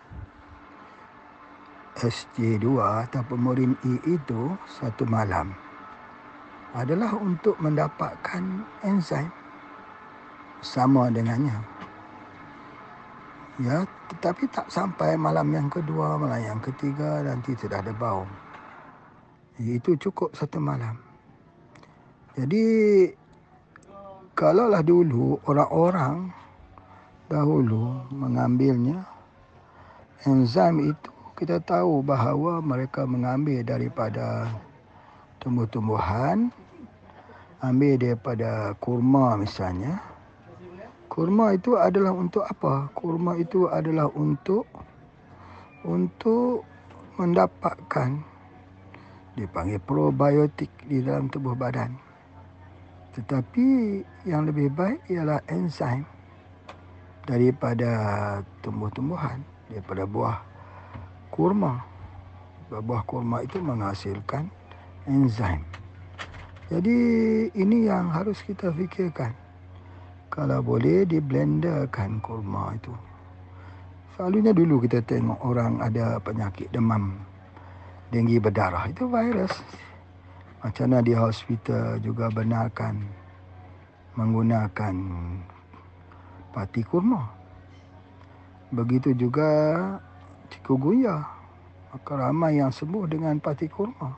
SJ2 1.97 2.67
atau 3.07 3.23
pemurin 3.31 3.79
E 3.87 3.95
itu 4.11 4.59
satu 4.67 5.07
malam 5.07 5.55
adalah 6.75 7.15
untuk 7.15 7.55
mendapatkan 7.63 8.43
enzim 8.83 9.31
sama 10.65 11.13
dengannya. 11.13 11.61
Ya, 13.61 13.85
tetapi 14.11 14.49
tak 14.49 14.73
sampai 14.73 15.15
malam 15.15 15.53
yang 15.53 15.69
kedua, 15.69 16.17
malam 16.17 16.41
yang 16.41 16.61
ketiga 16.65 17.23
nanti 17.23 17.53
sudah 17.55 17.85
ada 17.85 17.93
bau. 17.95 18.25
Itu 19.61 19.95
cukup 20.01 20.33
satu 20.33 20.59
malam. 20.59 21.12
Jadi 22.33 22.65
kalaulah 24.33 24.81
dulu 24.81 25.37
orang-orang 25.45 26.33
dahulu 27.29 28.09
mengambilnya 28.09 29.05
enzim 30.25 30.81
itu 30.81 31.13
kita 31.37 31.61
tahu 31.61 32.01
bahawa 32.01 32.65
mereka 32.65 33.05
mengambil 33.05 33.61
daripada 33.61 34.49
tumbuh-tumbuhan 35.45 36.49
ambil 37.61 38.01
daripada 38.01 38.73
kurma 38.81 39.37
misalnya. 39.37 40.01
Kurma 41.13 41.53
itu 41.53 41.77
adalah 41.77 42.17
untuk 42.17 42.49
apa? 42.49 42.89
Kurma 42.97 43.37
itu 43.37 43.69
adalah 43.69 44.09
untuk 44.17 44.65
untuk 45.85 46.65
mendapatkan 47.21 48.25
dipanggil 49.37 49.77
probiotik 49.85 50.73
di 50.89 51.05
dalam 51.05 51.29
tubuh 51.29 51.53
badan 51.53 52.12
tetapi 53.13 54.01
yang 54.25 54.49
lebih 54.49 54.73
baik 54.73 55.05
ialah 55.13 55.41
enzim 55.53 56.09
daripada 57.29 57.93
tumbuh-tumbuhan, 58.65 59.45
daripada 59.69 60.03
buah 60.09 60.39
kurma. 61.29 61.85
Buah 62.73 63.05
kurma 63.05 63.45
itu 63.45 63.61
menghasilkan 63.61 64.49
enzim. 65.05 65.61
Jadi 66.73 66.97
ini 67.53 67.85
yang 67.85 68.09
harus 68.09 68.41
kita 68.41 68.73
fikirkan. 68.73 69.37
Kalau 70.33 70.65
boleh 70.65 71.05
di 71.05 71.21
blenderkan 71.21 72.17
kurma 72.25 72.73
itu. 72.73 72.97
Selalunya 74.17 74.57
dulu 74.57 74.81
kita 74.81 75.05
tengok 75.05 75.37
orang 75.45 75.85
ada 75.85 76.17
penyakit 76.17 76.73
demam, 76.73 77.21
denggi 78.09 78.41
berdarah. 78.41 78.89
Itu 78.89 79.05
virus. 79.05 79.53
Macam 80.63 80.87
mana 80.87 81.03
di 81.03 81.11
hospital 81.11 81.99
juga 81.99 82.31
benarkan 82.31 83.03
menggunakan 84.15 84.95
pati 86.55 86.87
kurma. 86.87 87.27
Begitu 88.71 89.11
juga 89.19 89.51
chikungunya. 90.55 91.19
Maka 91.91 92.13
ramai 92.15 92.63
yang 92.63 92.71
sembuh 92.71 93.11
dengan 93.11 93.43
pati 93.43 93.67
kurma. 93.67 94.15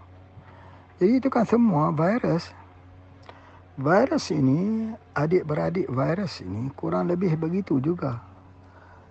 Jadi 1.01 1.19
itu 1.19 1.33
kan 1.33 1.49
semua 1.49 1.91
virus. 1.91 2.53
Virus 3.75 4.31
ini, 4.31 4.93
adik-beradik 5.17 5.91
virus 5.91 6.39
ini 6.45 6.71
kurang 6.79 7.11
lebih 7.11 7.35
begitu 7.41 7.83
juga. 7.83 8.23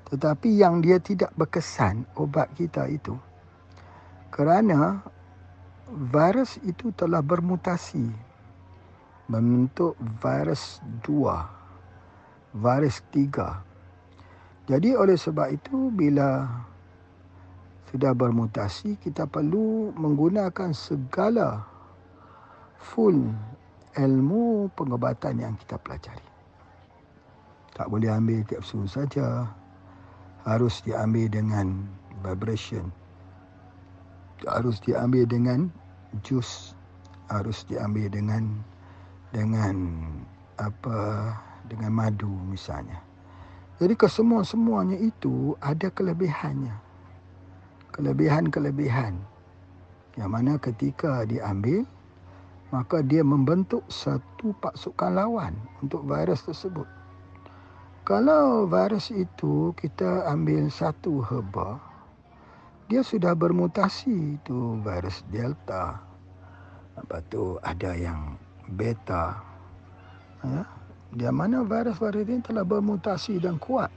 Tetapi 0.08 0.54
yang 0.54 0.80
dia 0.80 1.02
tidak 1.02 1.34
berkesan 1.36 2.06
obat 2.16 2.48
kita 2.56 2.88
itu. 2.88 3.18
Kerana 4.32 5.04
virus 5.92 6.56
itu 6.64 6.96
telah 6.96 7.20
bermutasi 7.20 8.08
membentuk 9.28 9.96
virus 10.20 10.80
2, 11.04 12.60
virus 12.60 13.04
3. 13.12 14.70
Jadi 14.72 14.96
oleh 14.96 15.20
sebab 15.20 15.52
itu 15.52 15.92
bila 15.92 16.48
sudah 17.92 18.16
bermutasi 18.16 18.96
kita 19.04 19.28
perlu 19.28 19.92
menggunakan 19.94 20.72
segala 20.72 21.68
full 22.80 23.30
ilmu 23.94 24.72
pengobatan 24.74 25.44
yang 25.44 25.54
kita 25.60 25.78
pelajari. 25.78 26.30
Tak 27.74 27.90
boleh 27.90 28.10
ambil 28.10 28.46
kapsul 28.46 28.86
saja. 28.86 29.50
Harus 30.44 30.84
diambil 30.84 31.32
dengan 31.32 31.88
vibration 32.20 32.92
harus 34.48 34.80
diambil 34.84 35.28
dengan 35.28 35.72
jus 36.22 36.76
harus 37.32 37.66
diambil 37.66 38.12
dengan 38.12 38.62
dengan 39.34 40.06
apa 40.62 41.34
dengan 41.66 41.96
madu 41.96 42.30
misalnya. 42.48 43.02
Jadi 43.82 43.98
kesemua-semuanya 43.98 45.00
itu 45.02 45.58
ada 45.60 45.90
kelebihannya. 45.90 46.78
Kelebihan-kelebihan. 47.90 49.18
Yang 50.14 50.30
mana 50.30 50.54
ketika 50.62 51.26
diambil 51.26 51.82
maka 52.74 53.06
dia 53.06 53.22
membentuk 53.22 53.86
satu 53.86 54.50
pasukan 54.58 55.14
lawan 55.14 55.54
untuk 55.86 56.10
virus 56.10 56.42
tersebut. 56.42 56.90
Kalau 58.02 58.66
virus 58.66 59.14
itu 59.14 59.78
kita 59.78 60.26
ambil 60.26 60.74
satu 60.74 61.22
herba, 61.22 61.78
dia 62.92 63.00
sudah 63.00 63.32
bermutasi 63.32 64.40
itu 64.40 64.76
virus 64.84 65.24
delta. 65.32 66.04
Lepas 67.00 67.24
tu 67.32 67.56
ada 67.64 67.96
yang 67.96 68.36
beta. 68.76 69.40
Ya. 70.44 70.68
Dia 71.14 71.32
mana 71.32 71.64
virus-virus 71.64 72.28
ini 72.28 72.42
telah 72.44 72.66
bermutasi 72.68 73.40
dan 73.40 73.56
kuat. 73.62 73.90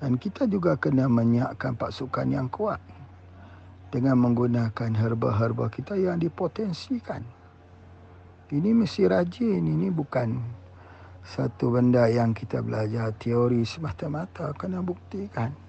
Dan 0.00 0.16
kita 0.16 0.48
juga 0.48 0.78
kena 0.80 1.10
menyiapkan 1.10 1.76
pasukan 1.76 2.26
yang 2.30 2.48
kuat. 2.48 2.80
Dengan 3.92 4.18
menggunakan 4.18 4.90
herba-herba 4.90 5.70
kita 5.70 5.94
yang 5.94 6.18
dipotensikan. 6.18 7.22
Ini 8.50 8.74
mesti 8.74 9.06
rajin. 9.06 9.62
Ini 9.62 9.92
bukan 9.94 10.40
satu 11.22 11.70
benda 11.70 12.10
yang 12.10 12.34
kita 12.34 12.58
belajar 12.58 13.14
teori 13.22 13.62
semata-mata. 13.62 14.50
Kena 14.58 14.82
buktikan 14.82 15.63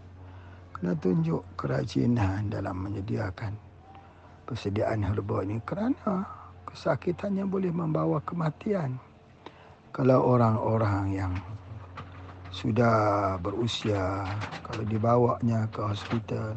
kena 0.75 0.91
tunjuk 0.99 1.39
kerajinan 1.55 2.51
dalam 2.51 2.83
menyediakan 2.83 3.55
persediaan 4.43 5.07
herba 5.07 5.39
ini 5.47 5.63
kerana 5.63 6.27
kesakitannya 6.67 7.47
boleh 7.47 7.71
membawa 7.71 8.19
kematian. 8.27 8.99
Kalau 9.95 10.35
orang-orang 10.35 11.15
yang 11.15 11.33
sudah 12.51 13.39
berusia 13.39 14.27
kalau 14.67 14.83
dibawanya 14.83 15.63
ke 15.71 15.79
hospital 15.79 16.51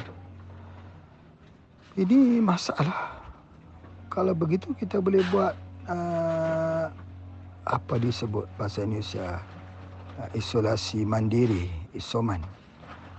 ini 1.94 2.42
masalah. 2.42 3.22
Kalau 4.10 4.34
begitu 4.34 4.74
kita 4.74 4.98
boleh 4.98 5.22
buat 5.30 5.54
uh, 5.86 6.90
apa 7.70 7.94
disebut 8.02 8.50
bahasa 8.58 8.82
Indonesia? 8.82 9.38
Uh, 10.18 10.26
isolasi 10.34 11.06
mandiri 11.06 11.70
isoman. 11.94 12.42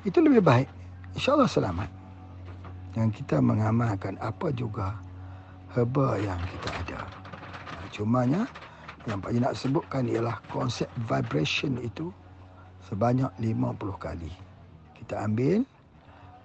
Itu 0.04 0.20
lebih 0.20 0.44
baik 0.44 0.79
InsyaAllah 1.18 1.50
selamat. 1.50 1.90
Dan 2.94 3.10
kita 3.10 3.42
mengamalkan 3.42 4.18
apa 4.22 4.54
juga 4.54 4.98
herba 5.74 6.18
yang 6.22 6.38
kita 6.38 6.70
ada. 6.86 7.00
Cumanya 7.90 8.46
yang 9.10 9.18
Pak 9.18 9.34
nak 9.42 9.58
sebutkan 9.58 10.06
ialah 10.06 10.38
konsep 10.54 10.86
vibration 11.10 11.82
itu 11.82 12.14
sebanyak 12.86 13.30
50 13.42 13.78
kali. 13.98 14.30
Kita 14.94 15.26
ambil, 15.26 15.66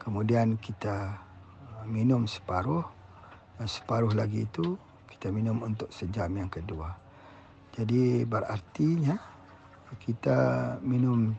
kemudian 0.00 0.56
kita 0.60 1.12
minum 1.84 2.24
separuh 2.24 2.84
dan 3.60 3.68
separuh 3.68 4.12
lagi 4.16 4.48
itu 4.48 4.80
kita 5.12 5.28
minum 5.28 5.60
untuk 5.60 5.92
sejam 5.92 6.32
yang 6.32 6.48
kedua. 6.48 6.96
Jadi 7.76 8.24
berartinya 8.24 9.20
kita 10.00 10.38
minum 10.80 11.36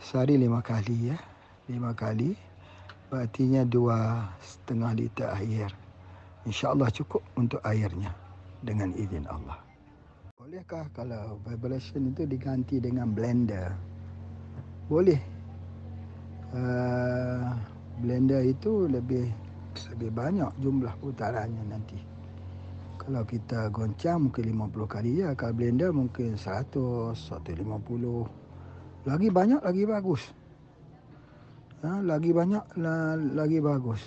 sehari 0.00 0.40
lima 0.40 0.64
kali 0.64 1.12
ya. 1.12 1.18
Lima 1.70 1.94
kali 1.94 2.51
Artinya 3.12 3.60
dua 3.68 4.24
setengah 4.40 4.96
liter 4.96 5.28
air. 5.36 5.68
InsyaAllah 6.48 6.88
cukup 6.88 7.20
untuk 7.36 7.60
airnya 7.60 8.08
dengan 8.64 8.96
izin 8.96 9.28
Allah. 9.28 9.60
Bolehkah 10.40 10.88
kalau 10.96 11.36
vibration 11.44 12.08
itu 12.08 12.24
diganti 12.24 12.80
dengan 12.80 13.12
blender? 13.12 13.76
Boleh. 14.88 15.20
Uh, 16.56 17.52
blender 18.00 18.48
itu 18.48 18.88
lebih 18.88 19.28
lebih 19.92 20.08
banyak 20.08 20.48
jumlah 20.64 20.96
putarannya 21.04 21.68
nanti. 21.68 22.00
Kalau 22.96 23.28
kita 23.28 23.68
goncang 23.68 24.32
mungkin 24.32 24.56
50 24.72 24.88
kali 24.88 25.20
ya. 25.20 25.36
Kalau 25.36 25.52
blender 25.52 25.92
mungkin 25.92 26.40
100, 26.40 27.12
150. 27.12 29.04
Lagi 29.04 29.28
banyak 29.28 29.60
lagi 29.60 29.84
bagus 29.84 30.41
ha, 31.82 31.98
lagi 32.02 32.30
banyak 32.30 32.64
lagi 33.34 33.58
bagus. 33.58 34.02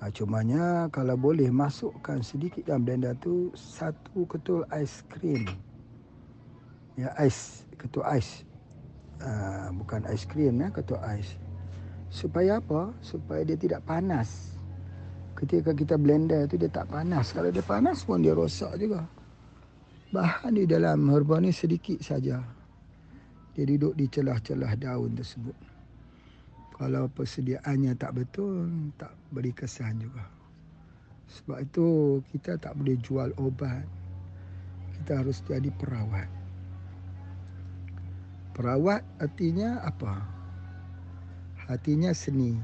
Ha, 0.00 0.08
cumanya 0.08 0.88
kalau 0.88 1.12
boleh 1.12 1.52
masukkan 1.52 2.24
sedikit 2.24 2.64
dalam 2.64 2.88
blender 2.88 3.12
tu 3.20 3.52
satu 3.52 4.24
ketul 4.24 4.64
ais 4.72 5.04
krim. 5.12 5.44
Ya 6.96 7.12
ais, 7.20 7.68
ketul 7.76 8.00
ais. 8.08 8.48
Ha, 9.20 9.68
bukan 9.76 10.08
ais 10.08 10.24
krim 10.24 10.56
ya, 10.56 10.72
ketul 10.72 10.96
ais. 11.04 11.36
Supaya 12.08 12.58
apa? 12.58 12.96
Supaya 13.04 13.44
dia 13.44 13.60
tidak 13.60 13.84
panas. 13.84 14.56
Ketika 15.36 15.76
kita 15.76 16.00
blender 16.00 16.48
tu 16.48 16.56
dia 16.56 16.72
tak 16.72 16.88
panas. 16.88 17.36
Kalau 17.36 17.52
dia 17.52 17.62
panas 17.62 18.00
pun 18.02 18.24
dia 18.24 18.32
rosak 18.32 18.80
juga. 18.80 19.04
Bahan 20.10 20.58
di 20.58 20.64
dalam 20.66 21.06
herba 21.12 21.38
ni 21.38 21.52
sedikit 21.54 22.00
saja. 22.02 22.40
Dia 23.52 23.64
duduk 23.68 23.94
di 23.94 24.08
celah-celah 24.10 24.74
daun 24.80 25.12
tersebut. 25.14 25.69
Kalau 26.80 27.12
persediaannya 27.12 27.92
tak 28.00 28.16
betul, 28.16 28.72
tak 28.96 29.12
beri 29.28 29.52
kesan 29.52 30.00
juga. 30.00 30.24
Sebab 31.28 31.60
itu 31.60 31.88
kita 32.32 32.56
tak 32.56 32.72
boleh 32.80 32.96
jual 33.04 33.36
obat. 33.36 33.84
Kita 34.96 35.20
harus 35.20 35.44
jadi 35.44 35.68
perawat. 35.76 36.26
Perawat 38.56 39.04
artinya 39.20 39.84
apa? 39.84 40.40
hatinya 41.70 42.10
seni 42.10 42.58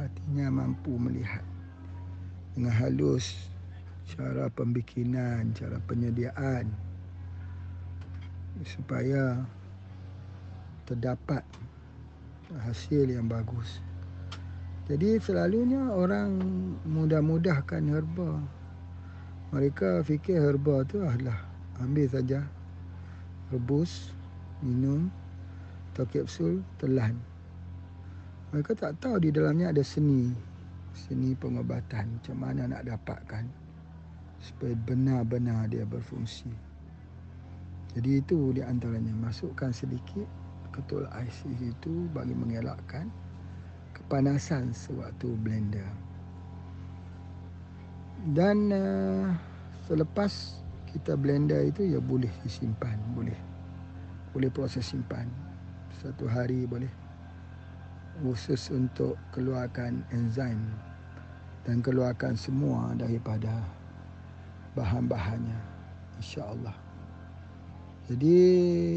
hatinya 0.00 0.48
mampu 0.48 0.96
melihat 0.96 1.44
dengan 2.56 2.72
halus 2.72 3.52
cara 4.08 4.48
pembikinan 4.48 5.52
cara 5.52 5.76
penyediaan 5.84 6.72
supaya 8.64 9.44
terdapat 10.88 11.44
hasil 12.60 13.08
yang 13.08 13.28
bagus. 13.30 13.80
Jadi 14.90 15.16
selalunya 15.22 15.88
orang 15.88 16.36
mudah-mudahkan 16.84 17.86
herba. 17.86 18.42
Mereka 19.54 20.02
fikir 20.02 20.42
herba 20.42 20.82
tu 20.84 21.00
adalah 21.00 21.38
ambil 21.80 22.08
saja 22.08 22.42
rebus 23.52 24.10
minum 24.64 25.12
atau 25.92 26.08
kapsul 26.08 26.64
telan. 26.80 27.14
Mereka 28.52 28.76
tak 28.76 29.00
tahu 29.00 29.16
di 29.22 29.32
dalamnya 29.32 29.72
ada 29.72 29.80
seni. 29.80 30.32
Seni 30.92 31.32
pengobatan 31.32 32.20
Macam 32.20 32.36
mana 32.36 32.68
nak 32.68 32.84
dapatkan 32.84 33.48
Supaya 34.44 34.76
benar-benar 34.84 35.72
dia 35.72 35.88
berfungsi. 35.88 36.52
Jadi 37.96 38.20
itu 38.20 38.52
di 38.52 38.60
antaranya. 38.60 39.12
Masukkan 39.16 39.72
sedikit 39.72 40.41
ketul 40.72 41.04
ais 41.12 41.38
itu 41.60 42.08
Bagi 42.16 42.32
mengelakkan 42.32 43.12
Kepanasan 43.92 44.72
sewaktu 44.72 45.36
blender. 45.40 45.86
Dan 48.32 48.72
uh, 48.72 49.28
Selepas 49.84 50.56
kita 50.88 51.12
blender 51.14 51.68
itu 51.68 51.96
Ya 51.96 52.00
boleh 52.00 52.30
disimpan 52.40 52.96
Boleh. 53.12 53.36
Boleh 54.32 54.48
proses 54.48 54.88
simpan. 54.88 55.28
Satu 56.00 56.24
hari 56.24 56.64
boleh. 56.64 56.88
Khusus 58.24 58.72
untuk 58.72 59.16
keluarkan 59.32 60.04
enzim 60.12 60.60
dan 61.62 61.78
keluarkan 61.80 62.34
semua 62.34 62.92
daripada 62.98 63.62
bahan-bahannya. 64.74 65.58
insya-Allah. 66.18 66.74
Jadi 68.10 68.38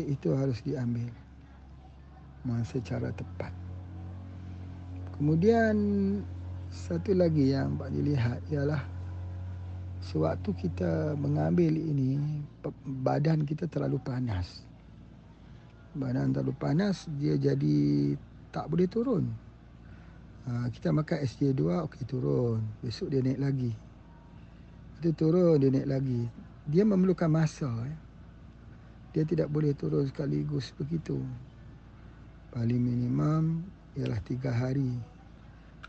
itu 0.09 0.33
harus 0.33 0.59
diambil 0.65 1.07
secara 2.65 3.10
tepat. 3.13 3.49
Kemudian 5.17 5.75
satu 6.69 7.15
lagi 7.15 7.55
yang 7.55 7.79
Pak 7.79 7.89
dilihat 7.89 8.43
ialah 8.51 8.84
sewaktu 10.03 10.53
kita 10.53 11.15
mengambil 11.17 11.71
ini 11.71 12.19
badan 13.01 13.47
kita 13.47 13.65
terlalu 13.65 13.97
panas. 14.03 14.62
Badan 15.95 16.36
terlalu 16.36 16.53
panas 16.60 17.08
dia 17.17 17.39
jadi 17.39 18.13
tak 18.51 18.67
boleh 18.67 18.86
turun. 18.86 19.25
Ha, 20.45 20.69
kita 20.69 20.93
makan 20.93 21.25
SJ2, 21.25 21.89
okey 21.89 22.03
turun. 22.05 22.62
Besok 22.86 23.10
dia 23.10 23.23
naik 23.23 23.41
lagi. 23.41 23.71
Itu 25.01 25.10
turun, 25.17 25.58
dia 25.58 25.73
naik 25.73 25.89
lagi. 25.89 26.21
Dia 26.69 26.86
memerlukan 26.86 27.31
masa. 27.31 27.71
Ya. 27.71 27.97
Dia 29.15 29.23
tidak 29.25 29.49
boleh 29.49 29.73
turun 29.73 30.05
sekaligus 30.05 30.75
begitu. 30.75 31.17
Paling 32.55 32.79
minimum 32.79 33.67
ialah 33.99 34.15
tiga 34.23 34.47
hari. 34.47 34.95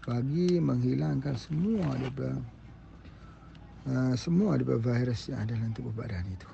Bagi 0.03 0.59
menghilangkan 0.59 1.39
semua 1.39 1.95
daripada 1.95 2.43
uh, 3.87 4.15
semua 4.19 4.59
daripada 4.59 4.83
virus 4.83 5.31
yang 5.31 5.47
ada 5.47 5.55
dalam 5.55 5.71
tubuh 5.79 5.95
badan 5.95 6.27
itu. 6.27 6.51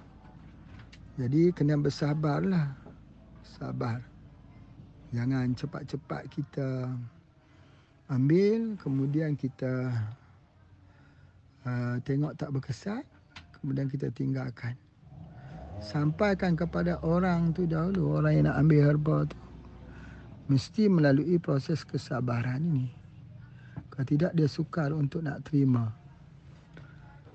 Jadi 1.16 1.48
kena 1.56 1.80
bersabarlah. 1.80 2.76
Sabar. 3.56 4.04
Jangan 5.16 5.56
cepat-cepat 5.56 6.28
kita 6.28 6.92
ambil 8.12 8.76
kemudian 8.84 9.32
kita 9.32 9.96
uh, 11.64 11.96
tengok 12.04 12.36
tak 12.36 12.52
berkesan 12.52 13.00
kemudian 13.56 13.88
kita 13.88 14.12
tinggalkan. 14.12 14.76
Sampaikan 15.80 16.52
kepada 16.52 17.00
orang 17.00 17.56
tu 17.56 17.64
dahulu 17.64 18.20
orang 18.20 18.32
yang 18.36 18.46
nak 18.52 18.60
ambil 18.60 18.80
herba 18.92 19.16
tu 19.24 19.41
mesti 20.46 20.90
melalui 20.90 21.38
proses 21.38 21.86
kesabaran 21.86 22.62
ini. 22.62 22.88
Kalau 23.92 24.06
tidak 24.08 24.32
dia 24.32 24.48
sukar 24.48 24.90
untuk 24.96 25.22
nak 25.22 25.44
terima. 25.44 25.92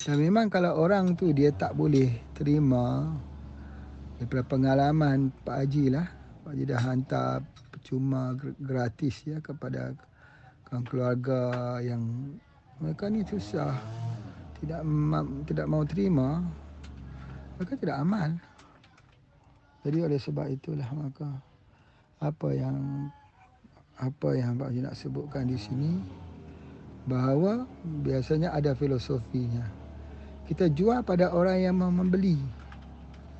Dan 0.01 0.19
memang 0.19 0.49
kalau 0.49 0.77
orang 0.77 1.13
tu 1.13 1.29
dia 1.35 1.53
tak 1.53 1.77
boleh 1.77 2.09
terima 2.33 3.11
daripada 4.17 4.43
pengalaman 4.45 5.29
Pak 5.45 5.57
Haji 5.63 5.85
lah. 5.93 6.07
Pak 6.43 6.51
Haji 6.55 6.63
dah 6.65 6.81
hantar 6.81 7.37
cuma 7.87 8.35
gratis 8.59 9.23
ya 9.23 9.39
kepada 9.39 9.95
keluarga 10.91 11.79
yang 11.79 12.35
mereka 12.83 13.07
ni 13.07 13.23
susah 13.23 13.71
tidak 14.59 14.83
tidak 15.47 15.67
mau 15.71 15.87
terima 15.87 16.43
mereka 17.55 17.79
tidak 17.79 17.97
amal 18.03 18.29
jadi 19.87 20.03
oleh 20.03 20.19
sebab 20.19 20.51
itulah 20.51 20.89
maka 20.91 21.39
apa 22.21 22.49
yang 22.53 22.77
apa 23.97 24.30
yang 24.38 24.58
Pak 24.58 24.69
Haji 24.69 24.82
nak 24.86 24.97
sebutkan 24.97 25.49
di 25.49 25.58
sini 25.58 25.97
bahawa 27.10 27.65
biasanya 28.06 28.53
ada 28.53 28.77
filosofinya 28.77 29.65
kita 30.45 30.69
jual 30.69 31.01
pada 31.01 31.34
orang 31.34 31.58
yang 31.62 31.75
membeli 31.77 32.38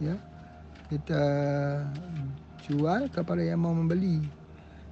ya 0.02 0.18
kita 0.90 1.24
jual 2.66 3.10
kepada 3.14 3.42
yang 3.44 3.62
mau 3.62 3.74
membeli 3.74 4.26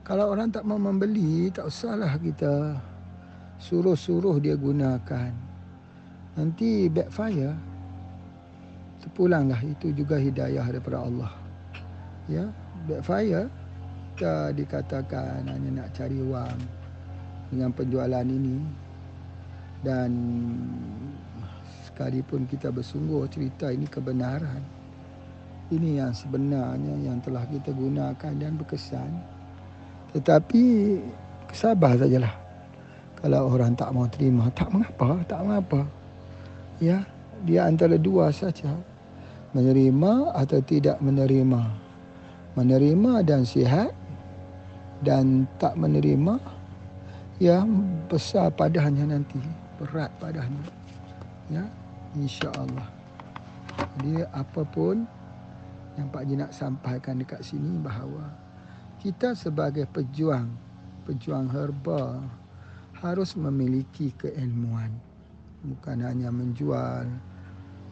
kalau 0.06 0.30
orang 0.30 0.54
tak 0.54 0.70
mau 0.70 0.78
membeli, 0.78 1.50
tak 1.50 1.66
usahlah 1.66 2.14
kita 2.22 2.78
suruh-suruh 3.58 4.38
dia 4.38 4.54
gunakan. 4.54 5.34
Nanti 6.38 6.86
backfire. 6.94 7.58
Sepulanglah 9.02 9.58
itu 9.66 9.90
juga 9.98 10.22
hidayah 10.22 10.62
daripada 10.62 11.02
Allah. 11.02 11.34
Ya, 12.30 12.54
backfire 12.86 13.50
kita 14.16 14.56
dikatakan 14.56 15.44
hanya 15.44 15.84
nak 15.84 15.92
cari 15.92 16.24
wang 16.24 16.56
dengan 17.52 17.70
penjualan 17.76 18.24
ini 18.24 18.64
dan 19.84 20.10
sekalipun 21.84 22.48
kita 22.48 22.72
bersungguh 22.72 23.28
cerita 23.28 23.76
ini 23.76 23.84
kebenaran 23.92 24.64
ini 25.68 26.00
yang 26.00 26.16
sebenarnya 26.16 26.96
yang 27.04 27.20
telah 27.20 27.44
kita 27.44 27.76
gunakan 27.76 28.34
dan 28.40 28.56
berkesan 28.56 29.36
tetapi 30.16 30.96
sabar 31.52 32.00
sajalah. 32.00 32.32
Kalau 33.20 33.52
orang 33.52 33.76
tak 33.76 33.92
mau 33.92 34.08
terima, 34.08 34.48
tak 34.56 34.72
mengapa, 34.72 35.20
tak 35.28 35.40
mengapa. 35.44 35.82
Ya, 36.80 37.04
dia 37.44 37.68
antara 37.68 38.00
dua 38.00 38.32
saja. 38.32 38.72
Menerima 39.52 40.36
atau 40.36 40.64
tidak 40.64 41.04
menerima. 41.04 41.68
Menerima 42.56 43.12
dan 43.28 43.44
sihat 43.44 43.92
dan 45.06 45.46
tak 45.62 45.78
menerima 45.78 46.42
ya 47.38 47.62
besar 48.10 48.50
padanya 48.50 49.06
nanti, 49.06 49.38
berat 49.78 50.10
padanya. 50.18 50.66
Ya, 51.54 51.64
insya-Allah. 52.18 52.90
Jadi 54.02 54.26
apapun 54.34 55.06
yang 55.96 56.10
Pak 56.10 56.24
Ji 56.26 56.36
nak 56.36 56.52
sampaikan 56.52 57.22
dekat 57.22 57.46
sini 57.46 57.78
bahawa 57.80 58.34
kita 59.00 59.38
sebagai 59.38 59.86
pejuang, 59.94 60.50
pejuang 61.06 61.46
herba 61.54 62.18
harus 62.98 63.38
memiliki 63.38 64.10
keilmuan. 64.18 64.90
Bukan 65.62 66.02
hanya 66.02 66.34
menjual 66.34 67.06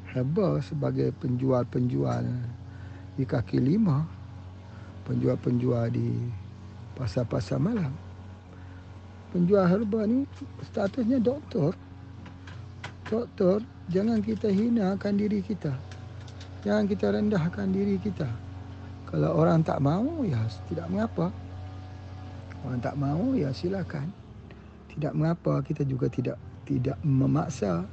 herba 0.09 0.61
sebagai 0.65 1.13
penjual-penjual 1.21 2.25
di 3.13 3.23
kaki 3.25 3.61
lima, 3.61 4.05
penjual-penjual 5.05 5.93
di 5.93 6.09
pasar-pasar 6.97 7.57
malam. 7.57 7.91
Penjual 9.33 9.65
herba 9.65 10.05
ni 10.05 10.29
statusnya 10.61 11.17
doktor. 11.17 11.73
Doktor, 13.09 13.65
jangan 13.89 14.21
kita 14.21 14.49
hinakan 14.49 15.17
diri 15.17 15.41
kita. 15.41 15.73
Jangan 16.63 16.85
kita 16.87 17.11
rendahkan 17.11 17.67
diri 17.73 17.97
kita. 17.99 18.29
Kalau 19.09 19.35
orang 19.37 19.61
tak 19.61 19.77
mau, 19.83 20.23
ya 20.25 20.41
tidak 20.71 20.87
mengapa. 20.89 21.29
Orang 22.63 22.79
tak 22.79 22.95
mau 22.95 23.35
ya 23.35 23.51
silakan. 23.51 24.07
Tidak 24.93 25.11
mengapa 25.11 25.59
kita 25.65 25.83
juga 25.83 26.07
tidak 26.07 26.39
tidak 26.63 26.95
memaksa. 27.03 27.83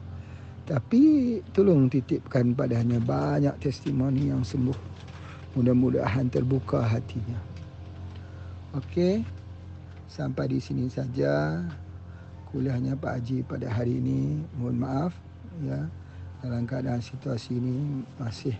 Tapi 0.65 1.37
tolong 1.51 1.91
titipkan 1.91 2.55
padanya 2.55 3.03
banyak 3.03 3.59
testimoni 3.59 4.31
yang 4.31 4.47
sembuh. 4.47 4.79
Mudah-mudahan 5.59 6.31
terbuka 6.31 6.87
hatinya. 6.87 7.50
Okey. 8.77 9.27
Sampai 10.11 10.51
di 10.51 10.59
sini 10.63 10.91
saja 10.91 11.63
kuliahnya 12.51 12.99
Pak 12.99 13.23
Haji 13.23 13.43
pada 13.47 13.67
hari 13.71 13.99
ini. 14.03 14.43
Mohon 14.59 14.77
maaf 14.79 15.13
ya 15.63 15.81
dalam 16.41 16.65
keadaan 16.65 17.03
situasi 17.05 17.61
ini 17.61 18.01
masih 18.17 18.57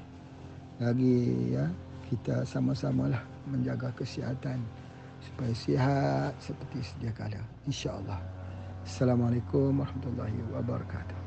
lagi 0.81 1.53
ya 1.53 1.65
kita 2.09 2.45
sama-samalah 2.45 3.21
menjaga 3.49 3.89
kesihatan 3.97 4.61
supaya 5.21 5.53
sihat 5.53 6.33
seperti 6.41 6.81
sedia 6.85 7.13
kala 7.13 7.41
insyaallah 7.69 8.21
assalamualaikum 8.85 9.81
warahmatullahi 9.81 10.41
wabarakatuh 10.53 11.20